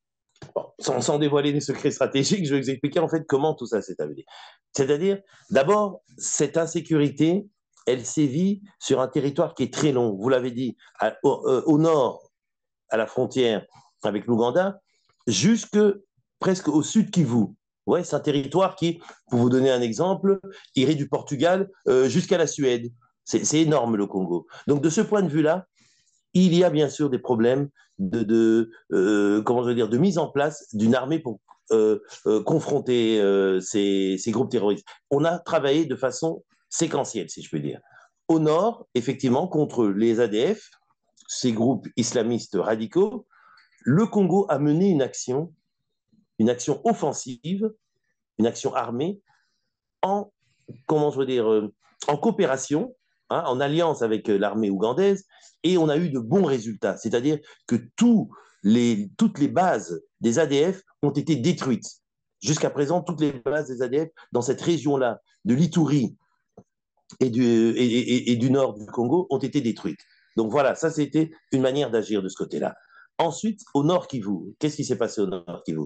Sans, 0.79 1.19
dévoiler 1.19 1.53
les 1.53 1.61
secrets 1.61 1.91
stratégiques, 1.91 2.47
je 2.47 2.55
vais 2.55 2.61
vous 2.61 2.71
expliquer 2.71 2.99
en 2.99 3.09
fait 3.09 3.25
comment 3.27 3.55
tout 3.55 3.67
ça 3.67 3.81
s'est 3.81 3.93
établi. 3.93 4.25
C'est-à-dire, 4.73 5.21
d'abord, 5.51 6.03
cette 6.19 6.59
insécurité, 6.59 7.47
elle 7.87 8.05
sévit 8.05 8.63
sur 8.79 9.01
un 9.01 9.09
territoire 9.09 9.55
qui 9.55 9.63
est 9.63 9.73
très 9.73 9.93
long. 9.93 10.17
Vous 10.19 10.29
l'avez 10.29 10.51
dit, 10.51 10.77
au, 11.23 11.79
nord, 11.79 12.31
à 12.91 12.97
la 12.97 13.07
frontière 13.07 13.65
avec 14.03 14.27
l'Ouganda, 14.27 14.81
jusque 15.27 15.79
presque 16.41 16.69
au 16.69 16.83
sud 16.83 17.11
Kivu. 17.11 17.55
Ouais, 17.87 18.03
c'est 18.03 18.17
un 18.17 18.21
territoire 18.21 18.77
qui, 18.77 19.01
pour 19.29 19.41
vous 19.41 19.51
donner 19.51 19.71
un 19.71 19.83
exemple, 19.83 20.41
irait 20.75 20.95
du 20.95 21.09
Portugal 21.09 21.71
euh, 21.89 22.09
jusqu'à 22.09 22.39
la 22.39 22.47
Suède. 22.47 22.91
C'est 23.25 23.61
énorme 23.61 23.97
le 23.97 24.07
Congo. 24.07 24.47
Donc 24.67 24.83
de 24.83 24.91
ce 24.91 25.01
point 25.01 25.23
de 25.23 25.29
vue-là, 25.29 25.67
il 26.35 26.55
y 26.55 26.63
a 26.63 26.69
bien 26.69 26.91
sûr 26.91 27.09
des 27.09 27.19
problèmes 27.19 27.69
de, 27.99 28.71
euh, 28.93 29.43
comment 29.43 29.73
dire, 29.73 29.89
de 29.89 29.97
mise 29.97 30.19
en 30.19 30.29
place 30.29 30.67
d'une 30.75 30.95
armée 30.95 31.21
pour 31.21 31.41
euh, 31.71 32.01
confronter 32.45 33.19
ces, 33.63 34.17
ces, 34.19 34.31
groupes 34.31 34.51
terroristes. 34.51 34.85
On 35.11 35.25
a 35.25 35.39
travaillé 35.39 35.87
de 35.87 35.97
façon 35.97 36.45
séquentielle, 36.69 37.31
si 37.31 37.41
je 37.41 37.49
peux 37.49 37.61
dire. 37.61 37.81
Au 38.29 38.41
nord, 38.41 38.87
effectivement, 38.95 39.49
contre 39.49 39.87
les 39.87 40.21
ADF, 40.21 40.71
ces 41.29 41.53
groupes 41.53 41.89
islamistes 41.97 42.57
radicaux, 42.61 43.27
le 43.85 44.07
Congo 44.07 44.47
a 44.49 44.59
mené 44.59 44.89
une 44.89 45.03
action 45.03 45.53
une 46.39 46.51
action 46.51 46.81
offensive, 46.85 47.71
une 48.39 48.47
action 48.47 48.75
armée, 48.75 49.21
en, 50.03 50.33
comment 50.87 51.11
je 51.11 51.19
veux 51.19 51.27
dire, 51.27 51.51
euh, 51.51 51.73
en 52.09 52.17
coopération, 52.17 52.95
hein, 53.31 53.45
en 53.47 53.61
alliance 53.61 54.03
avec 54.03 54.29
euh, 54.29 54.37
l'armée 54.37 54.71
ougandaise, 54.71 55.25
et 55.63 55.79
on 55.79 55.89
a 55.89 55.97
eu 55.97 56.11
de 56.11 56.19
bons 56.19 56.45
résultats. 56.45 56.97
C'est-à-dire 56.97 57.39
que 57.67 57.77
toutes 57.97 59.39
les 59.39 59.49
bases 59.49 60.03
des 60.21 60.39
ADF 60.39 60.83
ont 61.03 61.11
été 61.11 61.37
détruites. 61.37 61.89
Jusqu'à 62.43 62.71
présent, 62.71 63.03
toutes 63.03 63.21
les 63.21 63.33
bases 63.33 63.69
des 63.69 63.83
ADF 63.83 64.11
dans 64.33 64.43
cette 64.43 64.61
région-là, 64.61 65.21
de 65.45 65.55
l'Itourie 65.55 66.17
et 67.21 67.31
du, 67.31 67.43
et, 67.77 68.37
du 68.37 68.51
nord 68.51 68.75
du 68.75 68.87
Congo, 68.87 69.27
ont 69.31 69.39
été 69.39 69.61
détruites. 69.61 70.01
Donc 70.37 70.51
voilà, 70.51 70.75
ça 70.75 70.91
c'était 70.91 71.31
une 71.53 71.63
manière 71.63 71.91
d'agir 71.91 72.23
de 72.23 72.29
ce 72.29 72.37
côté-là. 72.37 72.75
Ensuite, 73.19 73.61
au 73.75 73.85
nord 73.85 74.09
Kivu, 74.09 74.55
qu'est-ce 74.59 74.77
qui 74.77 74.85
s'est 74.85 74.99
passé 74.99 75.21
au 75.21 75.27
nord 75.27 75.63
Kivu? 75.65 75.85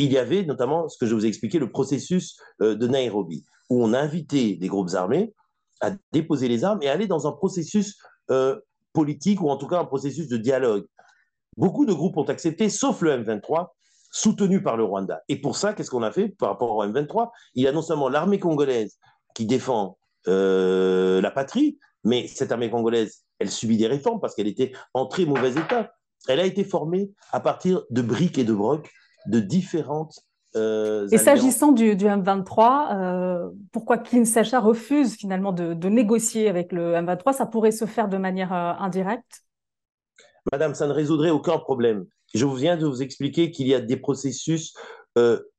Il 0.00 0.10
y 0.10 0.16
avait 0.16 0.44
notamment 0.44 0.88
ce 0.88 0.96
que 0.96 1.04
je 1.04 1.14
vous 1.14 1.26
ai 1.26 1.28
expliqué, 1.28 1.58
le 1.58 1.70
processus 1.70 2.38
euh, 2.62 2.74
de 2.74 2.88
Nairobi, 2.88 3.44
où 3.68 3.84
on 3.84 3.92
a 3.92 4.00
invité 4.00 4.56
des 4.56 4.66
groupes 4.66 4.94
armés 4.94 5.34
à 5.82 5.90
déposer 6.12 6.48
les 6.48 6.64
armes 6.64 6.82
et 6.82 6.88
aller 6.88 7.06
dans 7.06 7.28
un 7.28 7.32
processus 7.32 7.98
euh, 8.30 8.58
politique 8.94 9.42
ou 9.42 9.50
en 9.50 9.58
tout 9.58 9.66
cas 9.66 9.78
un 9.78 9.84
processus 9.84 10.26
de 10.26 10.38
dialogue. 10.38 10.86
Beaucoup 11.58 11.84
de 11.84 11.92
groupes 11.92 12.16
ont 12.16 12.24
accepté, 12.24 12.70
sauf 12.70 13.02
le 13.02 13.22
M23, 13.22 13.68
soutenu 14.10 14.62
par 14.62 14.78
le 14.78 14.84
Rwanda. 14.84 15.20
Et 15.28 15.38
pour 15.38 15.56
ça, 15.58 15.74
qu'est-ce 15.74 15.90
qu'on 15.90 16.02
a 16.02 16.12
fait 16.12 16.30
par 16.30 16.48
rapport 16.48 16.74
au 16.74 16.84
M23 16.86 17.28
Il 17.54 17.64
y 17.64 17.68
a 17.68 17.72
non 17.72 17.82
seulement 17.82 18.08
l'armée 18.08 18.38
congolaise 18.38 18.98
qui 19.34 19.44
défend 19.44 19.98
euh, 20.28 21.20
la 21.20 21.30
patrie, 21.30 21.78
mais 22.04 22.26
cette 22.26 22.52
armée 22.52 22.70
congolaise, 22.70 23.24
elle 23.38 23.50
subit 23.50 23.76
des 23.76 23.86
réformes 23.86 24.18
parce 24.18 24.34
qu'elle 24.34 24.48
était 24.48 24.72
en 24.94 25.04
très 25.04 25.26
mauvais 25.26 25.50
état. 25.50 25.92
Elle 26.26 26.40
a 26.40 26.46
été 26.46 26.64
formée 26.64 27.10
à 27.32 27.40
partir 27.40 27.82
de 27.90 28.00
briques 28.00 28.38
et 28.38 28.44
de 28.44 28.54
brocs 28.54 28.90
de 29.26 29.40
différentes 29.40 30.24
euh, 30.56 31.06
et 31.10 31.18
s'agissant 31.18 31.72
du, 31.72 31.94
M23, 31.94 32.96
euh, 32.96 33.50
pourquoi 33.72 33.98
Kinshasa 33.98 34.58
refuse 34.58 35.14
finalement 35.14 35.52
de, 35.52 35.88
négocier 35.88 36.48
avec 36.48 36.72
le 36.72 36.94
M23 36.94 37.32
Ça 37.32 37.46
pourrait 37.46 37.70
se 37.70 37.84
faire 37.84 38.08
de 38.08 38.16
manière 38.16 38.52
euh, 38.52 38.72
indirecte? 38.78 39.44
Madame, 40.50 40.74
ça 40.74 40.86
ne 40.86 40.92
résoudrait 40.92 41.30
aucun 41.30 41.58
problème. 41.58 42.06
Je 42.34 42.46
viens 42.46 42.76
de 42.76 42.86
vous 42.86 43.02
expliquer 43.02 43.50
qu'il 43.50 43.68
y 43.68 43.74
a 43.74 43.80
des 43.80 43.96
processus 43.96 44.74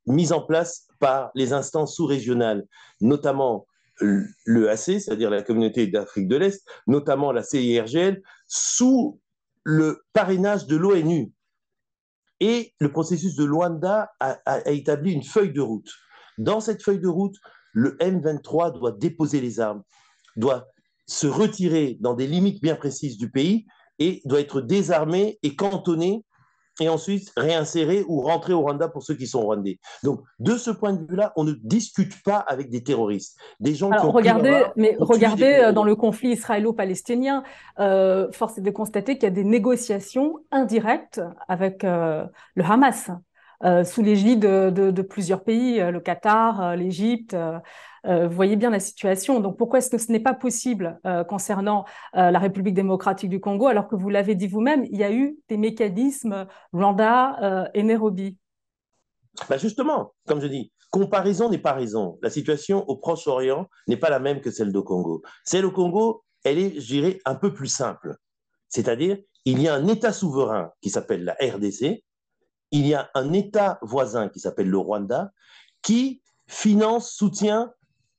mis 0.08 0.32
en 0.32 0.41
place 0.41 0.88
par 1.00 1.30
les 1.36 1.54
instances 1.54 1.95
sous-régionales, 1.95 2.65
notamment 3.02 3.67
l'EAC, 4.00 5.00
c'est-à-dire 5.00 5.30
la 5.30 5.43
communauté 5.43 5.86
d'Afrique 5.88 6.28
de 6.28 6.38
l'Est, 6.38 6.65
notamment 6.88 7.32
la 7.32 7.43
CIRGL, 7.43 8.24
sous 8.47 9.19
le 9.63 10.02
parrainage 10.13 10.65
de 10.65 10.78
l'ONU. 10.78 11.32
Et 12.42 12.74
le 12.80 12.92
processus 12.92 13.36
de 13.36 13.46
Luanda 13.46 14.10
a, 14.20 14.60
établi 14.66 15.14
une 15.14 15.24
feuille 15.24 15.54
de 15.54 15.62
route. 15.62 15.90
Dans 16.40 16.60
cette 16.60 16.84
feuille 16.84 17.00
de 17.00 17.08
route, 17.08 17.36
le 17.72 17.96
M23 17.98 18.74
doit 18.74 18.92
déposer 18.92 19.40
les 19.40 19.60
armes, 19.60 19.84
doit 20.36 20.68
se 21.06 21.28
retirer 21.28 21.98
dans 22.02 22.16
des 22.16 22.26
limites 22.26 22.62
bien 22.62 22.76
précises 22.76 23.18
du 23.18 23.30
pays 23.30 23.68
et 24.00 24.22
doit 24.26 24.40
être 24.40 24.60
désarmé 24.60 25.38
et 25.44 25.56
cantonné 25.56 26.26
et 26.82 26.89
ensuite 26.89 27.32
réinsérer 27.38 28.04
ou 28.08 28.22
rentrer 28.22 28.54
au 28.54 28.62
Rwanda 28.62 28.89
pour 28.89 29.04
ceux 29.04 29.13
qui 29.13 29.28
sont 29.28 29.41
rwandais. 29.41 29.80
Donc, 30.04 30.22
de 30.39 30.58
ce 30.58 30.72
point 30.72 30.94
de 30.94 31.06
vue-là, 31.08 31.32
on 31.36 31.44
ne 31.44 31.54
discute 31.63 32.24
pas 32.24 32.38
avec 32.38 32.70
des 32.72 32.84
terroristes. 32.84 33.38
Des 33.60 33.76
gens 33.76 33.91
qui 33.91 34.04
ont 34.04 34.12
regardez, 34.12 34.63
mais 34.76 34.98
regardez 35.00 35.60
euh, 35.62 35.72
dans 35.72 35.84
le 35.84 35.96
conflit 35.96 36.32
israélo-palestinien, 36.32 37.44
euh, 37.80 38.32
force 38.32 38.58
est 38.58 38.62
de 38.62 38.72
constater 38.72 39.15
qu'il 39.15 39.24
y 39.24 39.28
a 39.28 39.30
des 39.30 39.44
négociations 39.44 40.39
indirectes 40.52 41.22
avec 41.48 41.84
euh, 41.84 42.26
le 42.56 42.63
Hamas. 42.63 43.12
Euh, 43.63 43.84
sous 43.84 44.02
l'égide 44.02 44.41
de, 44.41 45.02
plusieurs 45.02 45.43
pays, 45.43 45.80
le 45.80 46.00
Qatar, 46.00 46.76
l'Égypte, 46.76 47.36
euh, 48.08 48.28
vous 48.28 48.36
voyez 48.36 48.56
bien 48.56 48.69
la 48.69 48.80
situation. 48.80 49.39
Donc 49.39 49.58
pourquoi 49.58 49.80
est-ce 49.80 49.89
que 49.89 49.97
ce 49.97 50.12
n'est 50.12 50.19
pas 50.19 50.34
possible 50.34 51.00
euh, 51.06 51.24
concernant 51.24 51.86
euh, 52.15 52.32
la 52.32 52.39
République 52.39 52.74
démocratique 52.74 53.30
du 53.30 53.39
Congo, 53.39 53.67
alors 53.67 53.88
que 53.88 53.95
vous 53.95 54.10
l'avez 54.10 54.36
dit 54.36 54.47
vous-même, 54.47 54.86
il 54.86 54.97
y 54.97 55.04
a 55.04 55.12
eu 55.12 55.38
des 55.50 55.58
mécanismes 55.58 56.47
Rwanda 56.74 57.69
et 57.74 57.84
Nairobi? 57.84 58.38
Bah 59.50 59.58
Justement, 59.58 60.13
comme 60.28 60.41
je 60.41 60.47
dis, 60.47 60.71
comparaison 60.89 61.50
n'est 61.50 61.58
pas 61.58 61.74
raison. 61.74 62.17
La 62.21 62.30
situation 62.30 62.88
au 62.89 62.97
Proche-Orient 62.97 63.67
n'est 63.88 63.97
pas 63.97 64.10
la 64.10 64.19
même 64.19 64.41
que 64.41 64.52
celle 64.52 64.74
du 64.74 64.82
Congo. 64.82 65.21
Celle 65.43 65.65
au 65.65 65.71
Congo, 65.71 66.24
elle 66.43 66.58
est, 66.58 66.80
je 66.80 66.88
dirais, 66.88 67.19
un 67.26 67.36
peu 67.36 67.54
plus 67.54 67.67
simple. 67.67 68.15
C'est-à-dire, 68.67 69.17
il 69.45 69.62
y 69.62 69.67
a 69.67 69.74
un 69.74 69.88
État 69.88 70.12
souverain 70.12 70.71
qui 70.82 70.89
s'appelle 70.89 71.24
la 71.24 71.34
RDC, 71.34 72.04
il 72.72 72.88
y 72.88 72.94
a 72.94 73.10
un 73.14 73.34
État 73.34 73.80
voisin 73.82 74.30
qui 74.30 74.40
s'appelle 74.40 74.70
le 74.70 74.78
Rwanda, 74.78 75.32
qui 75.82 76.22
finance, 76.48 77.12
soutient 77.12 77.72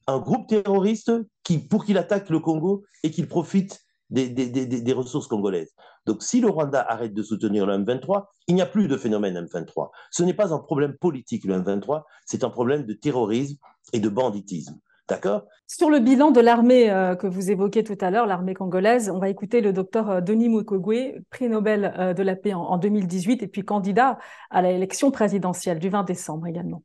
un 0.07 0.19
groupe 0.19 0.49
terroriste 0.49 1.13
qui, 1.45 1.59
pour 1.59 1.85
qu'il 1.85 1.99
attaque 1.99 2.29
le 2.29 2.41
Congo 2.41 2.85
et 3.03 3.11
qu'il 3.11 3.29
profite 3.29 3.81
des, 4.11 4.29
des, 4.29 4.49
des, 4.49 4.67
des, 4.67 4.93
ressources 4.93 5.27
congolaises. 5.27 5.73
Donc, 6.05 6.23
si 6.23 6.41
le 6.41 6.49
Rwanda 6.49 6.81
arrête 6.81 7.15
de 7.15 7.23
soutenir 7.23 7.67
le 7.67 7.79
M23, 7.79 8.25
il 8.49 8.55
n'y 8.55 8.63
a 8.63 8.67
plus 8.67 8.89
de 8.89 8.97
phénomène 8.97 9.39
M23. 9.39 9.91
Ce 10.11 10.23
n'est 10.23 10.35
pas 10.35 10.53
un 10.53 10.59
problème 10.59 10.97
politique, 10.99 11.45
le 11.45 11.59
M23, 11.61 12.03
c'est 12.27 12.45
un 12.45 12.51
problème 12.51 12.85
de 12.85 12.93
terrorisme 12.93 13.57
et 13.93 14.01
de 14.01 14.09
banditisme. 14.09 14.79
D'accord 15.13 15.45
Sur 15.67 15.91
le 15.91 15.99
bilan 15.99 16.31
de 16.31 16.41
l'armée 16.41 16.91
euh, 16.91 17.15
que 17.15 17.27
vous 17.27 17.51
évoquez 17.51 17.85
tout 17.85 17.99
à 18.01 18.11
l'heure, 18.11 18.27
l'armée 18.27 18.55
congolaise, 18.55 19.11
on 19.11 19.19
va 19.19 19.29
écouter 19.29 19.61
le 19.61 19.73
docteur 19.73 20.11
euh, 20.11 20.21
Denis 20.21 20.49
Mukwege, 20.49 21.23
prix 21.31 21.49
Nobel 21.49 21.95
euh, 21.99 22.15
de 22.15 22.23
la 22.23 22.35
paix 22.35 22.55
en, 22.55 22.63
en 22.63 22.79
2018 22.79 23.43
et 23.43 23.47
puis 23.47 23.63
candidat 23.63 24.19
à 24.51 24.63
l'élection 24.63 25.11
présidentielle 25.11 25.79
du 25.79 25.91
20 25.91 26.05
décembre 26.05 26.47
également. 26.47 26.83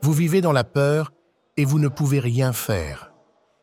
Vous 0.00 0.12
vivez 0.12 0.40
dans 0.40 0.52
la 0.52 0.64
peur 0.64 1.12
et 1.56 1.64
vous 1.64 1.78
ne 1.78 1.88
pouvez 1.88 2.20
rien 2.20 2.52
faire. 2.52 3.12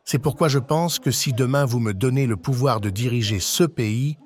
C'est 0.04 0.20
pourquoi 0.20 0.48
je 0.48 0.60
pense 0.60 1.00
que 1.00 1.12
si 1.12 1.34
demain 1.34 1.66
vous 1.66 1.80
me 1.80 1.94
donnez 1.94 2.28
le 2.28 2.36
pouvoir 2.36 2.82
de 2.82 2.90
diriger 2.90 3.40
ce 3.40 3.64
pays, 3.64 4.18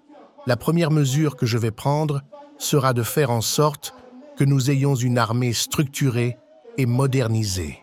la 0.47 0.57
première 0.57 0.91
mesure 0.91 1.35
que 1.35 1.45
je 1.45 1.57
vais 1.57 1.71
prendre 1.71 2.21
sera 2.57 2.93
de 2.93 3.03
faire 3.03 3.31
en 3.31 3.41
sorte 3.41 3.93
que 4.37 4.43
nous 4.43 4.71
ayons 4.71 4.95
une 4.95 5.17
armée 5.17 5.53
structurée 5.53 6.37
et 6.77 6.85
modernisée. 6.85 7.82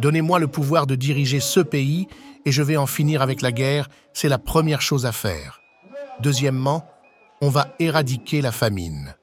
Donnez-moi 0.00 0.38
le 0.38 0.48
pouvoir 0.48 0.86
de 0.86 0.94
diriger 0.94 1.40
ce 1.40 1.60
pays 1.60 2.08
et 2.44 2.52
je 2.52 2.62
vais 2.62 2.76
en 2.76 2.86
finir 2.86 3.22
avec 3.22 3.42
la 3.42 3.52
guerre, 3.52 3.88
c'est 4.12 4.28
la 4.28 4.38
première 4.38 4.82
chose 4.82 5.06
à 5.06 5.12
faire. 5.12 5.60
Deuxièmement, 6.20 6.86
on 7.40 7.48
va 7.48 7.74
éradiquer 7.78 8.40
la 8.40 8.52
famine. 8.52 9.14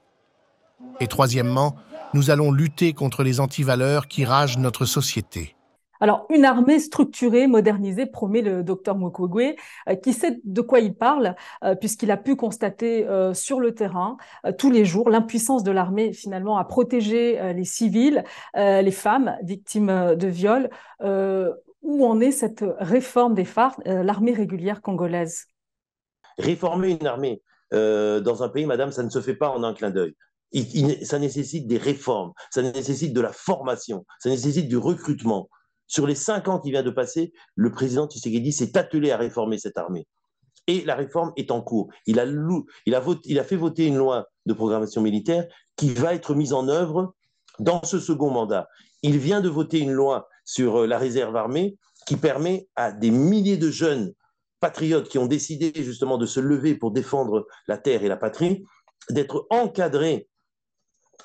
Et 1.00 1.08
troisièmement, 1.08 1.76
nous 2.14 2.30
allons 2.30 2.52
lutter 2.52 2.94
contre 2.94 3.24
les 3.24 3.40
antivaleurs 3.40 4.08
qui 4.08 4.26
ragent 4.26 4.58
notre 4.58 4.86
société. 4.86 5.56
Alors, 6.04 6.26
une 6.32 6.46
armée 6.46 6.80
structurée, 6.80 7.46
modernisée, 7.46 8.08
promet 8.08 8.42
le 8.42 8.64
docteur 8.64 8.98
Mukwege, 8.98 9.56
euh, 9.88 9.96
qui 9.96 10.14
sait 10.14 10.42
de 10.44 10.62
quoi 10.62 10.80
il 10.80 10.96
parle, 10.96 11.36
euh, 11.64 11.76
puisqu'il 11.76 12.10
a 12.10 12.18
pu 12.18 12.36
constater 12.36 13.08
euh, 13.08 13.36
sur 13.36 13.60
le 13.60 13.76
terrain 13.76 14.18
tous 14.58 14.72
les 14.72 14.84
jours 14.84 15.12
l'impuissance 15.12 15.64
de 15.64 15.70
l'armée 15.72 16.12
finalement 16.12 16.58
à 16.58 16.66
protéger 16.66 17.54
les 17.54 17.64
civils, 17.64 18.24
les 18.56 18.92
femmes 18.92 19.38
victimes 19.44 20.16
de 20.16 20.28
viols. 20.28 20.70
où 21.02 22.06
en 22.06 22.20
est 22.20 22.32
cette 22.32 22.64
réforme 22.80 23.36
des 23.36 23.46
phares, 23.46 23.76
l'armée 23.86 24.34
régulière 24.34 24.82
congolaise? 24.82 25.46
Réformer 26.40 26.98
une 27.00 27.06
armée 27.06 27.42
dans 27.72 28.44
un 28.44 28.50
pays, 28.50 28.66
madame, 28.66 28.92
ça 28.92 29.04
ne 29.04 29.10
se 29.10 29.22
fait 29.22 29.36
pas 29.36 29.50
en 29.50 29.64
un 29.64 29.74
clin 29.74 29.92
d'œil. 29.92 30.16
ça 31.04 31.20
nécessite 31.20 31.68
des 31.68 31.78
réformes, 31.78 32.34
ça 32.50 32.64
nécessite 32.64 33.14
de 33.14 33.22
la 33.22 33.32
formation, 33.32 34.06
ça 34.20 34.30
nécessite 34.30 34.68
du 34.68 34.78
recrutement. 34.78 35.50
Sur 35.92 36.08
les 36.08 36.16
cinq 36.16 36.48
ans 36.48 36.58
qui 36.58 36.72
vient 36.72 36.84
de 36.84 36.90
passer, 36.90 37.34
le 37.54 37.70
président 37.70 38.08
Tshisekedi 38.08 38.54
s'est 38.54 38.78
attelé 38.78 39.12
à 39.12 39.18
réformer 39.18 39.58
cette 39.58 39.78
armée. 39.78 40.08
Et 40.68 40.86
la 40.86 40.96
réforme 40.96 41.34
est 41.36 41.52
en 41.52 41.62
cours. 41.62 41.90
Il 42.06 42.18
a, 42.18 42.26
il, 42.86 42.96
a 42.96 43.04
il 43.26 43.40
a 43.40 43.44
fait 43.44 43.58
voter 43.58 43.88
une 43.88 43.98
loi 43.98 44.30
de 44.46 44.54
programmation 44.54 45.02
militaire 45.02 45.46
qui 45.76 45.90
va 45.90 46.14
être 46.14 46.34
mise 46.34 46.54
en 46.54 46.70
œuvre 46.70 47.14
dans 47.60 47.84
ce 47.84 48.00
second 48.00 48.32
mandat. 48.32 48.70
Il 49.04 49.18
vient 49.18 49.42
de 49.42 49.50
voter 49.50 49.80
une 49.80 49.92
loi 49.92 50.30
sur 50.46 50.84
euh, 50.84 50.88
la 50.88 50.98
réserve 50.98 51.36
armée 51.36 51.78
qui 52.08 52.16
permet 52.16 52.70
à 52.78 52.94
des 52.94 53.12
milliers 53.12 53.58
de 53.58 53.70
jeunes 53.70 54.14
patriotes 54.62 55.10
qui 55.10 55.18
ont 55.18 55.26
décidé 55.26 55.74
justement 55.76 56.18
de 56.18 56.26
se 56.26 56.40
lever 56.40 56.74
pour 56.74 56.92
défendre 56.92 57.46
la 57.68 57.78
terre 57.78 58.06
et 58.06 58.08
la 58.08 58.16
patrie, 58.16 58.64
d'être 59.10 59.46
encadrés 59.50 60.30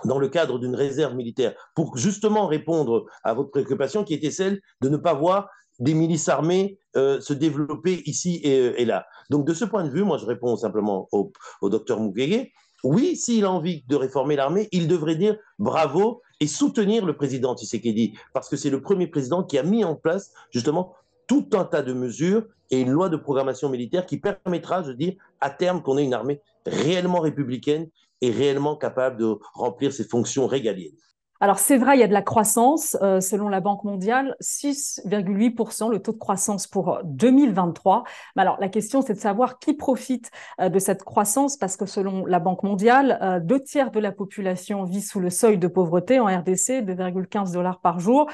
dans 0.05 0.19
le 0.19 0.29
cadre 0.29 0.59
d'une 0.59 0.75
réserve 0.75 1.15
militaire 1.15 1.55
pour 1.75 1.97
justement 1.97 2.47
répondre 2.47 3.07
à 3.25 3.35
votre 3.35 3.51
préoccupation 3.51 4.05
qui 4.05 4.15
était 4.15 4.31
celle 4.31 4.61
de 4.81 4.89
ne 4.89 4.97
pas 4.97 5.15
voir 5.15 5.49
des 5.79 5.95
milices 5.95 6.29
armées 6.29 6.79
euh, 6.97 7.21
se 7.21 7.33
développer 7.33 8.03
ici 8.07 8.41
euh, 8.47 8.73
et, 8.77 8.85
là. 8.85 9.07
Donc 9.31 9.47
de 9.47 9.53
ce 9.53 9.65
point 9.65 9.85
de 9.85 9.91
vue, 9.91 10.05
moi 10.05 10.19
je 10.19 10.27
réponds 10.27 10.57
simplement 10.57 11.09
au, 11.13 11.33
docteur 11.63 12.01
Mukwege. 12.01 12.49
Oui, 12.85 13.17
s'il 13.17 13.45
a 13.45 13.51
envie 13.51 13.85
de 13.89 13.97
réformer 13.97 14.37
l'armée, 14.37 14.69
il 14.71 14.87
devrait 14.87 15.17
dire 15.17 15.37
bravo 15.59 16.23
et 16.41 16.47
soutenir 16.47 17.05
le 17.05 17.17
président 17.17 17.57
Tshisekedi, 17.57 18.17
parce 18.33 18.49
que 18.49 18.57
c'est 18.57 18.71
le 18.71 18.83
premier 18.83 19.07
président 19.07 19.43
qui 19.43 19.59
a 19.59 19.63
mis 19.63 19.85
en 19.85 19.97
place 19.97 20.33
justement 20.51 20.95
tout 21.27 21.49
un 21.55 21.65
tas 21.65 21.83
de 21.83 21.93
mesures 21.93 22.45
et 22.71 22.81
une 22.81 22.91
loi 22.91 23.09
de 23.09 23.17
programmation 23.17 23.69
militaire 23.69 24.07
qui 24.07 24.19
permettra, 24.19 24.83
je 24.83 24.93
dis, 24.93 25.19
à 25.41 25.51
terme 25.51 25.83
qu'on 25.83 25.99
ait 25.99 26.05
une 26.05 26.15
armée 26.15 26.41
réellement 26.67 27.21
républicaine 27.21 27.89
est 28.23 28.31
réellement 28.31 28.77
capable 28.77 29.19
de 29.19 29.39
remplir 29.55 29.93
ses 29.93 30.05
fonctions 30.05 30.47
régaliennes. 30.47 30.97
alors 31.41 31.59
c'est 31.59 31.77
vrai, 31.77 31.97
il 31.97 32.01
y 32.01 32.03
a 32.03 32.09
de 32.09 32.15
la 32.15 32.23
croissance. 32.23 32.97
Euh, 33.03 33.21
selon 33.21 33.49
la 33.49 33.61
Banque 33.61 33.85
mondiale, 33.85 34.37
6,8% 34.41 35.91
le 35.91 36.01
taux 36.01 36.13
de 36.13 36.19
croissance 36.19 36.67
pour 36.67 36.99
2023. 37.05 38.05
Mais 38.37 38.43
alors 38.43 38.57
la 38.59 38.69
question, 38.69 39.03
c'est 39.03 39.13
de 39.15 39.19
savoir 39.19 39.59
qui 39.59 39.75
profite 39.75 40.31
euh, 40.61 40.71
de 40.71 40.79
cette 40.79 41.05
croissance, 41.05 41.59
parce 41.59 41.77
que 41.77 41.85
selon 41.85 42.25
la 42.25 42.39
Banque 42.39 42.63
mondiale, 42.63 43.19
euh, 43.21 43.41
deux 43.41 43.63
tiers 43.63 43.91
de 43.91 44.01
la 44.01 44.13
population 44.13 44.85
vit 44.85 45.03
sous 45.03 45.21
le 45.21 45.29
seuil 45.29 45.59
de 45.59 45.69
pauvreté 45.69 46.21
en 46.21 46.27
RDC, 46.27 46.83
2,15 46.85 47.53
dollars 47.53 47.81
par 47.81 48.01
jour. 48.01 48.31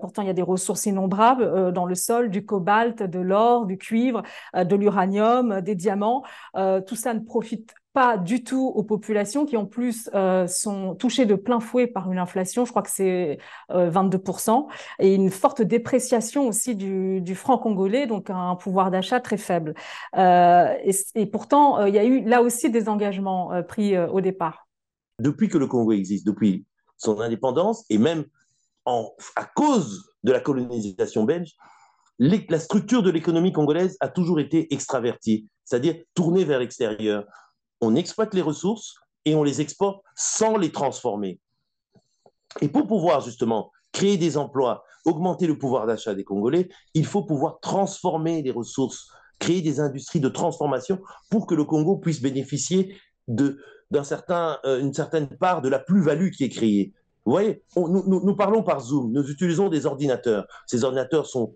pourtant, 0.00 0.22
il 0.22 0.26
y 0.26 0.30
a 0.30 0.34
des 0.34 0.42
ressources 0.42 0.86
innombrables 0.86 1.72
dans 1.72 1.86
le 1.86 1.94
sol, 1.94 2.30
du 2.30 2.44
cobalt, 2.44 3.02
de 3.02 3.18
l'or, 3.20 3.66
du 3.66 3.78
cuivre, 3.78 4.22
de 4.54 4.76
l'uranium, 4.76 5.60
des 5.60 5.74
diamants. 5.74 6.22
tout 6.54 6.96
ça 6.96 7.14
ne 7.14 7.20
profite 7.20 7.74
pas 7.94 8.18
du 8.18 8.42
tout 8.42 8.72
aux 8.74 8.82
populations 8.82 9.46
qui 9.46 9.56
en 9.56 9.66
plus 9.66 10.10
euh, 10.14 10.48
sont 10.48 10.96
touchées 10.96 11.26
de 11.26 11.36
plein 11.36 11.60
fouet 11.60 11.86
par 11.86 12.10
une 12.10 12.18
inflation, 12.18 12.64
je 12.64 12.70
crois 12.70 12.82
que 12.82 12.90
c'est 12.90 13.38
22%, 13.70 14.50
euh, 14.50 14.72
et 14.98 15.14
une 15.14 15.30
forte 15.30 15.62
dépréciation 15.62 16.48
aussi 16.48 16.74
du, 16.74 17.34
franc 17.36 17.56
congolais, 17.56 18.06
donc 18.06 18.30
un 18.30 18.56
pouvoir 18.56 18.90
d'achat 18.90 19.20
très 19.20 19.36
faible. 19.36 19.74
Euh, 20.16 20.74
et, 21.14 21.26
pourtant, 21.26 21.86
il 21.86 21.94
y 21.94 21.98
a 21.98 22.04
eu 22.04 22.24
là 22.24 22.42
aussi 22.42 22.68
des 22.68 22.88
engagements 22.88 23.62
pris 23.62 23.96
au 23.96 24.20
départ. 24.20 24.66
Depuis 25.20 25.48
que 25.48 25.56
le 25.56 25.68
Congo 25.68 25.92
existe, 25.92 26.26
depuis 26.26 26.66
son 26.98 27.20
indépendance, 27.20 27.84
et 27.90 27.98
même 27.98 28.24
à 28.86 29.44
cause 29.54 30.04
de 30.24 30.32
la 30.32 30.40
colonisation 30.40 31.22
belge, 31.22 31.52
la 32.18 32.58
structure 32.58 33.04
de 33.04 33.10
l'économie 33.10 33.52
congolaise 33.52 33.96
a 34.00 34.08
toujours 34.08 34.40
été 34.40 34.72
extravertie, 34.74 35.48
c'est-à-dire 35.64 35.94
tournée 36.14 36.44
vers 36.44 36.58
l'extérieur 36.58 37.24
on 37.80 37.94
exploite 37.94 38.34
les 38.34 38.42
ressources 38.42 38.94
et 39.24 39.34
on 39.34 39.42
les 39.42 39.60
exporte 39.60 40.02
sans 40.14 40.56
les 40.56 40.72
transformer. 40.72 41.40
Et 42.60 42.68
pour 42.68 42.86
pouvoir 42.86 43.20
justement 43.20 43.70
créer 43.92 44.16
des 44.16 44.36
emplois, 44.36 44.84
augmenter 45.04 45.46
le 45.46 45.58
pouvoir 45.58 45.86
d'achat 45.86 46.14
des 46.14 46.24
Congolais, 46.24 46.68
il 46.94 47.06
faut 47.06 47.22
pouvoir 47.22 47.60
transformer 47.60 48.42
les 48.42 48.50
ressources, 48.50 49.08
créer 49.38 49.62
des 49.62 49.80
industries 49.80 50.20
de 50.20 50.28
transformation 50.28 51.00
pour 51.30 51.46
que 51.46 51.54
le 51.54 51.64
Congo 51.64 51.96
puisse 51.96 52.20
bénéficier 52.20 52.96
d'une 53.28 53.56
certain, 54.02 54.58
euh, 54.64 54.92
certaine 54.92 55.28
part 55.28 55.62
de 55.62 55.68
la 55.68 55.78
plus-value 55.78 56.30
qui 56.30 56.44
est 56.44 56.48
créée. 56.48 56.92
Vous 57.24 57.32
voyez, 57.32 57.62
nous, 57.76 58.36
parlons 58.36 58.62
par 58.62 58.80
Zoom, 58.80 59.10
nous 59.10 59.30
utilisons 59.30 59.70
des 59.70 59.86
ordinateurs. 59.86 60.46
Ces 60.66 60.84
ordinateurs 60.84 61.26
sont 61.26 61.54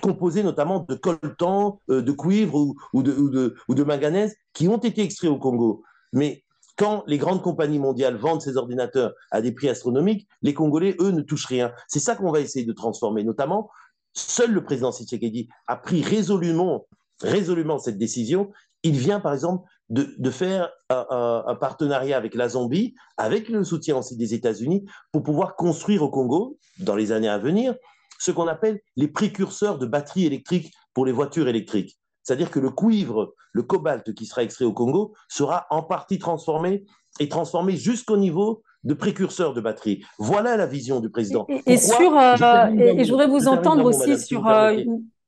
composés 0.00 0.42
notamment 0.42 0.86
de 0.88 0.94
coltan, 0.94 1.80
euh, 1.90 2.02
de 2.02 2.12
cuivre 2.12 2.74
ou, 2.92 3.02
de, 3.02 3.82
manganèse 3.84 4.34
qui 4.52 4.68
ont 4.68 4.78
été 4.78 5.02
extraits 5.02 5.30
au 5.30 5.38
Congo. 5.38 5.82
Mais 6.12 6.44
quand 6.76 7.04
les 7.06 7.18
grandes 7.18 7.42
compagnies 7.42 7.78
mondiales 7.78 8.16
vendent 8.16 8.40
ces 8.40 8.56
ordinateurs 8.56 9.12
à 9.30 9.42
des 9.42 9.52
prix 9.52 9.68
astronomiques, 9.68 10.28
les 10.42 10.54
Congolais, 10.54 10.96
eux, 11.00 11.10
ne 11.10 11.22
touchent 11.22 11.46
rien. 11.46 11.72
C'est 11.88 12.00
ça 12.00 12.16
qu'on 12.16 12.30
va 12.30 12.40
essayer 12.40 12.64
de 12.64 12.72
transformer. 12.72 13.24
Notamment, 13.24 13.70
seul 14.14 14.52
le 14.52 14.64
président 14.64 14.92
Tshisekedi 14.92 15.48
a 15.66 15.76
pris 15.76 16.02
résolument, 16.02 16.86
résolument 17.20 17.78
cette 17.78 17.98
décision. 17.98 18.50
Il 18.82 18.96
vient, 18.96 19.20
par 19.20 19.32
exemple, 19.32 19.68
de, 19.90 20.30
faire 20.30 20.70
un, 20.88 21.44
un, 21.46 21.54
partenariat 21.54 22.16
avec 22.16 22.34
la 22.34 22.48
Zambie, 22.48 22.94
avec 23.18 23.50
le 23.50 23.62
soutien 23.62 23.98
aussi 23.98 24.16
des 24.16 24.32
États-Unis, 24.32 24.86
pour 25.12 25.22
pouvoir 25.22 25.54
construire 25.54 26.02
au 26.02 26.08
Congo, 26.08 26.58
dans 26.78 26.96
les 26.96 27.12
années 27.12 27.28
à 27.28 27.38
venir, 27.38 27.74
ce 28.22 28.30
qu'on 28.30 28.46
appelle 28.46 28.80
les 28.94 29.08
précurseurs 29.08 29.78
de 29.78 29.86
batteries 29.86 30.26
électriques 30.26 30.72
pour 30.94 31.04
les 31.04 31.10
voitures 31.10 31.48
électriques. 31.48 31.98
C'est-à-dire 32.22 32.52
que 32.52 32.60
le 32.60 32.70
cuivre, 32.70 33.34
le 33.52 33.64
cobalt 33.64 34.14
qui 34.14 34.26
sera 34.26 34.44
extrait 34.44 34.64
au 34.64 34.72
Congo 34.72 35.12
sera 35.28 35.66
en 35.70 35.82
partie 35.82 36.20
transformé 36.20 36.84
et 37.18 37.28
transformé 37.28 37.76
jusqu'au 37.76 38.16
niveau 38.16 38.62
de 38.84 38.94
précurseurs 38.94 39.54
de 39.54 39.60
batteries. 39.60 40.04
Voilà 40.20 40.56
la 40.56 40.66
vision 40.66 41.00
du 41.00 41.10
président. 41.10 41.48
Et, 41.66 41.76
sur, 41.76 42.16
euh, 42.16 42.68
et, 42.76 43.04
je 43.04 43.10
voudrais 43.10 43.26
vous 43.26 43.48
entendre 43.48 43.84
aussi 43.86 44.16
sur, 44.16 44.46
euh, 44.46 44.84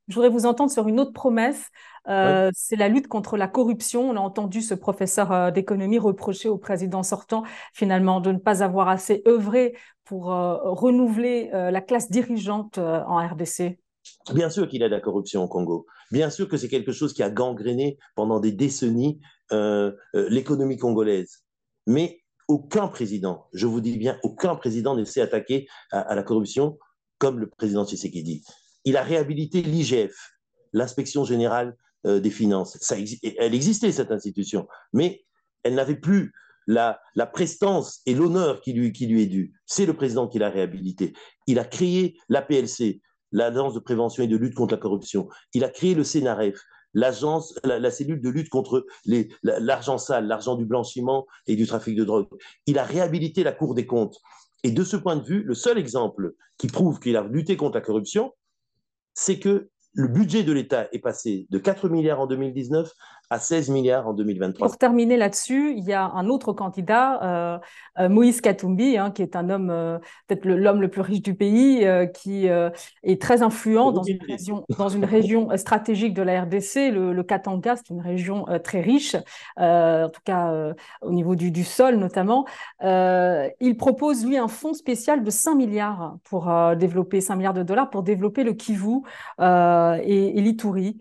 je 0.09 0.15
voudrais 0.15 0.29
vous 0.29 0.47
entendre 0.47 0.71
sur 0.71 0.89
une 0.89 1.01
autre 1.01 1.13
promesse. 1.13 1.69
Euh, 2.09 2.51
c'est 2.55 2.77
la 2.77 2.89
lutte 2.89 3.09
contre 3.09 3.37
la 3.37 3.49
corruption. 3.49 4.11
On 4.11 4.17
a 4.17 4.21
entendu 4.21 4.61
ce 4.61 4.75
professeur 4.75 5.53
d'économie 5.53 5.99
reprocher 5.99 6.49
au 6.49 6.59
président 6.59 7.03
sortant 7.03 7.45
finalement 7.73 8.21
de 8.21 8.33
ne 8.33 8.39
pas 8.39 8.63
avoir 8.63 8.89
assez 8.89 9.23
œuvré 9.27 9.75
pour 10.05 10.33
euh, 10.33 10.57
renouveler 10.63 11.51
euh, 11.55 11.71
la 11.71 11.81
classe 11.81 12.11
dirigeante 12.11 12.79
euh, 12.79 13.03
en 13.07 13.27
RDC 13.27 13.79
Bien 14.35 14.51
sûr 14.51 14.69
qu'il 14.69 14.83
y 14.83 14.85
a 14.85 14.89
de 14.89 14.95
la 14.95 15.01
corruption 15.01 15.43
au 15.43 15.49
Congo. 15.49 15.87
Bien 16.11 16.29
sûr 16.29 16.47
que 16.47 16.59
c'est 16.59 16.69
quelque 16.69 16.93
chose 16.93 17.15
qui 17.15 17.23
a 17.23 17.31
gangréné 17.31 17.99
pendant 18.15 18.39
des 18.39 18.53
décennies 18.53 19.19
l'économie 20.13 20.77
congolaise. 20.77 21.43
Mais 21.87 22.21
aucun 22.49 22.89
président, 22.89 23.47
je 23.55 23.67
vous 23.67 23.81
dis 23.81 23.97
bien, 23.97 24.19
aucun 24.23 24.57
président 24.57 24.95
ne 24.95 25.05
s'est 25.05 25.23
attaqué 25.23 25.67
à, 25.91 26.15
la 26.15 26.23
corruption 26.23 26.79
comme 27.19 27.39
le 27.39 27.49
président 27.49 27.87
Tshisekedi. 27.87 28.43
Il 28.85 28.97
a 28.97 29.03
réhabilité 29.03 29.63
l'IGF, 29.63 30.15
l'inspection 30.73 31.25
générale 31.25 31.77
des 32.05 32.31
finances. 32.31 32.79
Elle 32.91 33.55
existait, 33.55 33.93
cette 33.93 34.13
institution, 34.13 34.69
mais 34.93 35.25
elle 35.63 35.75
n'avait 35.75 35.97
plus 35.97 36.33
la, 36.67 37.01
prestance 37.33 38.01
et 38.07 38.15
l'honneur 38.15 38.61
qui 38.61 38.73
lui, 38.73 39.23
est 39.23 39.27
dû. 39.27 39.55
C'est 39.67 39.87
le 39.87 39.95
président 39.95 40.29
qui 40.29 40.39
l'a 40.39 40.51
réhabilité. 40.51 41.15
Il 41.47 41.59
a 41.59 41.65
créé 41.65 42.17
l'APLC, 42.29 43.01
l'Agence 43.33 43.75
de 43.75 43.81
prévention 43.81 44.23
et 44.23 44.29
de 44.29 44.37
lutte 44.37 44.55
contre 44.55 44.75
la 44.75 44.81
corruption. 44.81 45.29
Il 45.53 45.65
a 45.65 45.69
créé 45.69 45.95
le 45.95 46.05
CNRF, 46.05 46.61
l'agence, 46.95 47.59
la, 47.65 47.91
cellule 47.91 48.21
de 48.21 48.29
lutte 48.29 48.49
contre 48.49 48.87
l'argent 49.43 49.99
sale, 49.99 50.27
l'argent 50.27 50.55
du 50.55 50.65
blanchiment 50.65 51.27
et 51.47 51.57
du 51.57 51.67
trafic 51.67 51.97
de 51.97 52.05
drogue. 52.05 52.29
Il 52.67 52.79
a 52.79 52.85
réhabilité 52.85 53.43
la 53.43 53.53
Cour 53.53 53.75
des 53.75 53.87
comptes. 53.87 54.19
Et 54.63 54.71
de 54.71 54.85
ce 54.85 54.97
point 54.97 55.17
de 55.17 55.25
vue, 55.25 55.43
le 55.43 55.55
seul 55.55 55.77
exemple 55.77 56.35
qui 56.57 56.69
prouve 56.69 57.01
qu'il 57.01 57.17
a 57.17 57.25
lutté 57.25 57.57
contre 57.57 57.75
la 57.75 57.83
corruption, 57.83 58.33
c'est 59.15 59.39
que 59.39 59.71
le 59.95 60.09
budget 60.09 60.43
de 60.43 60.53
l'État 60.53 60.89
est 60.93 60.99
passé 60.99 61.47
de 61.51 61.59
4 61.59 61.89
milliards 61.89 62.21
en 62.21 62.27
2019 62.27 62.93
à 63.31 63.39
16 63.39 63.71
milliards 63.71 64.07
en 64.07 64.13
2023. 64.13 64.67
Pour 64.67 64.77
terminer 64.77 65.17
là-dessus, 65.17 65.75
il 65.77 65.85
y 65.85 65.93
a 65.93 66.05
un 66.05 66.29
autre 66.29 66.53
candidat, 66.53 67.23
euh, 67.23 67.59
euh, 67.99 68.09
Moïse 68.09 68.41
Katumbi, 68.41 68.99
hein, 68.99 69.11
qui 69.11 69.23
est 69.23 69.35
un 69.35 69.49
homme, 69.49 69.71
euh, 69.71 69.99
peut-être 70.27 70.45
l'homme 70.45 70.81
le 70.81 70.89
plus 70.89 71.01
riche 71.01 71.23
du 71.23 71.35
pays, 71.35 71.87
qui 72.15 72.47
est 72.47 73.23
très 73.23 73.43
influent 73.43 73.93
dans 73.93 74.03
une, 74.03 74.23
région, 74.23 74.65
dans 74.79 74.89
une 74.89 75.05
région 75.05 75.49
stratégique 75.57 76.15
de 76.15 76.23
la 76.23 76.43
RDC. 76.43 76.91
Le, 76.91 77.23
Katanga, 77.23 77.77
c'est 77.77 77.91
une 77.91 78.03
région 78.03 78.45
très 78.63 78.81
riche, 78.81 79.17
en 79.57 80.09
tout 80.13 80.21
cas 80.25 80.75
au 81.01 81.13
niveau 81.13 81.35
du, 81.37 81.51
du 81.51 81.65
sol 81.65 81.97
notamment. 81.97 82.47
il 82.83 83.77
propose, 83.79 84.27
lui, 84.27 84.37
un 84.37 84.49
fonds 84.49 84.75
spécial 84.75 85.25
de 85.25 85.31
5 85.31 85.55
milliards 85.55 86.17
pour 86.25 86.53
développer, 86.77 87.21
5 87.21 87.37
milliards 87.37 87.55
de 87.55 87.63
dollars 87.63 87.91
pour 87.91 88.03
développer 88.03 88.45
le 88.45 88.53
Kivu 88.53 89.03
et, 90.03 90.39
et 90.39 90.41
l'Ituri 90.41 90.99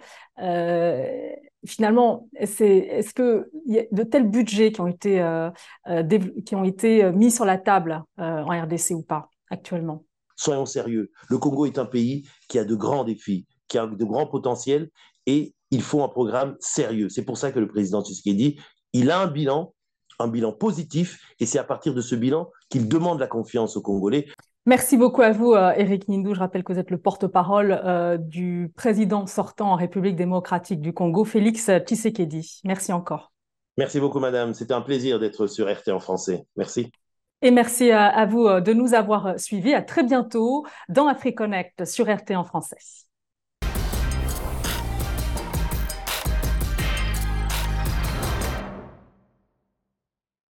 finalement, 1.65 2.30
est-ce 2.36 3.13
que 3.13 3.50
y 3.65 3.80
a 3.80 3.84
de 3.91 4.04
tels 4.04 4.30
budgets 4.30 4.72
qui 4.72 4.82
ont 4.82 4.88
été, 4.88 5.22
euh, 5.22 5.50
euh, 5.88 6.04
qui 6.46 6.56
ont 6.56 6.63
été 6.63 7.04
euh, 7.04 7.12
mis 7.12 7.32
sur 7.32 7.46
la 7.46 7.58
table 7.58 8.04
en 8.17 8.46
RDC 8.48 8.91
ou 8.91 9.04
pas 9.04 9.30
actuellement? 9.50 10.06
Soyons 10.36 10.65
sérieux. 10.65 11.12
Le 11.30 11.38
Congo 11.38 11.65
est 11.65 11.78
un 11.78 11.86
pays 11.86 12.28
qui 12.50 12.60
a 12.60 12.65
de 12.65 12.76
grands 12.76 13.04
défis, 13.04 13.46
qui 13.67 13.78
a 13.78 13.88
de 13.88 14.04
grands 14.04 14.28
potentiels 14.28 14.89
et 15.26 15.54
il 15.72 15.82
faut 15.82 16.04
un 16.04 16.10
programme 16.10 16.56
sérieux. 16.60 17.10
C'est 17.10 17.24
pour 17.24 17.38
ça 17.38 17.52
que 17.52 17.60
le 17.60 17.67
président 17.67 18.04
Tshisekedi, 18.04 18.60
il 18.93 19.12
a 19.12 19.19
un 19.19 19.28
bilan, 19.28 19.74
un 20.19 20.28
bilan 20.28 20.52
positif 20.52 21.19
et 21.39 21.46
c'est 21.46 21.60
à 21.60 21.63
partir 21.63 21.93
de 21.93 22.02
ce 22.02 22.15
bilan 22.15 22.50
qu'il 22.69 22.88
demande 22.88 23.19
la 23.19 23.28
confiance 23.28 23.78
aux 23.78 23.82
Congolais. 23.82 24.28
Merci 24.65 24.95
beaucoup 24.95 25.21
à 25.21 25.32
vous, 25.32 25.54
Eric 25.56 26.04
euh, 26.04 26.12
Nindou. 26.13 26.34
Je 26.34 26.39
rappelle 26.39 26.63
que 26.63 26.71
vous 26.71 26.80
êtes 26.80 26.89
le 26.89 26.97
porte-parole 26.97 27.82
euh, 27.84 28.17
du 28.17 28.71
président 28.76 29.28
sortant 29.28 29.71
en 29.71 29.76
République 29.76 30.15
démocratique 30.15 30.80
du 30.80 30.93
Congo, 30.93 31.26
Félix 31.26 31.69
Tshisekedi. 31.69 32.62
Merci 32.63 32.93
encore. 32.93 33.34
Merci 33.78 33.99
beaucoup, 33.99 34.19
madame. 34.19 34.54
C'était 34.54 34.73
un 34.73 34.82
plaisir 34.82 35.19
d'être 35.19 35.47
sur 35.47 35.69
RT 35.69 35.89
en 35.89 35.99
français. 35.99 36.45
Merci. 36.56 36.91
Et 37.41 37.52
merci 37.52 37.91
à, 37.91 38.26
vous 38.26 38.47
euh, 38.47 38.62
de 38.62 38.71
nous 38.71 38.93
avoir 38.93 39.38
suivis. 39.38 39.73
À 39.73 39.82
très 39.82 40.04
bientôt 40.04 40.65
dans 40.88 41.08
AfriConnect 41.08 41.84
sur 41.84 42.08
RT 42.08 42.32
en 42.32 42.45
français. 42.45 42.78